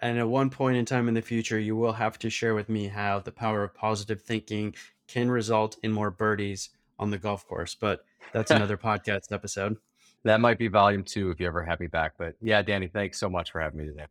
And 0.02 0.18
at 0.18 0.28
one 0.28 0.50
point 0.50 0.76
in 0.76 0.84
time 0.84 1.08
in 1.08 1.14
the 1.14 1.22
future, 1.22 1.58
you 1.58 1.76
will 1.76 1.92
have 1.92 2.18
to 2.20 2.30
share 2.30 2.54
with 2.54 2.68
me 2.68 2.88
how 2.88 3.20
the 3.20 3.32
power 3.32 3.62
of 3.62 3.74
positive 3.74 4.22
thinking 4.22 4.74
can 5.06 5.30
result 5.30 5.76
in 5.82 5.92
more 5.92 6.10
birdies 6.10 6.70
on 6.98 7.10
the 7.10 7.18
golf 7.18 7.46
course. 7.46 7.74
But 7.74 8.04
that's 8.32 8.50
another 8.50 8.76
podcast 8.76 9.32
episode. 9.32 9.76
That 10.24 10.40
might 10.40 10.58
be 10.58 10.68
volume 10.68 11.04
two 11.04 11.30
if 11.30 11.40
you 11.40 11.46
ever 11.46 11.64
have 11.64 11.80
me 11.80 11.86
back. 11.86 12.14
But 12.18 12.34
yeah, 12.42 12.62
Danny, 12.62 12.88
thanks 12.88 13.18
so 13.18 13.28
much 13.28 13.52
for 13.52 13.60
having 13.60 13.78
me 13.78 13.86
today. 13.86 14.06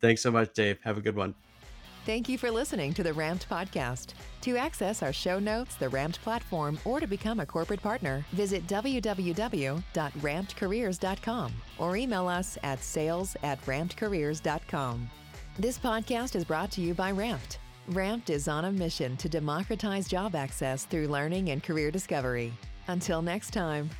Thanks 0.00 0.22
so 0.22 0.30
much, 0.30 0.52
Dave. 0.54 0.78
Have 0.82 0.98
a 0.98 1.00
good 1.00 1.16
one. 1.16 1.34
Thank 2.06 2.30
you 2.30 2.38
for 2.38 2.50
listening 2.50 2.94
to 2.94 3.02
the 3.02 3.12
Ramped 3.12 3.46
Podcast. 3.48 4.14
To 4.40 4.56
access 4.56 5.02
our 5.02 5.12
show 5.12 5.38
notes, 5.38 5.76
the 5.76 5.90
Ramped 5.90 6.20
platform, 6.22 6.78
or 6.84 6.98
to 6.98 7.06
become 7.06 7.38
a 7.40 7.46
corporate 7.46 7.82
partner, 7.82 8.24
visit 8.32 8.66
www.rampedcareers.com 8.66 11.52
or 11.78 11.96
email 11.96 12.26
us 12.26 12.58
at 12.62 12.82
sales 12.82 13.36
at 13.42 13.62
rampedcareers.com. 13.66 15.10
This 15.58 15.78
podcast 15.78 16.36
is 16.36 16.44
brought 16.44 16.70
to 16.72 16.80
you 16.80 16.94
by 16.94 17.10
Ramped. 17.10 17.58
Ramped 17.90 18.30
is 18.30 18.46
on 18.46 18.66
a 18.66 18.70
mission 18.70 19.16
to 19.16 19.28
democratize 19.28 20.06
job 20.06 20.36
access 20.36 20.84
through 20.84 21.08
learning 21.08 21.50
and 21.50 21.60
career 21.60 21.90
discovery. 21.90 22.52
Until 22.86 23.20
next 23.20 23.50
time. 23.52 23.90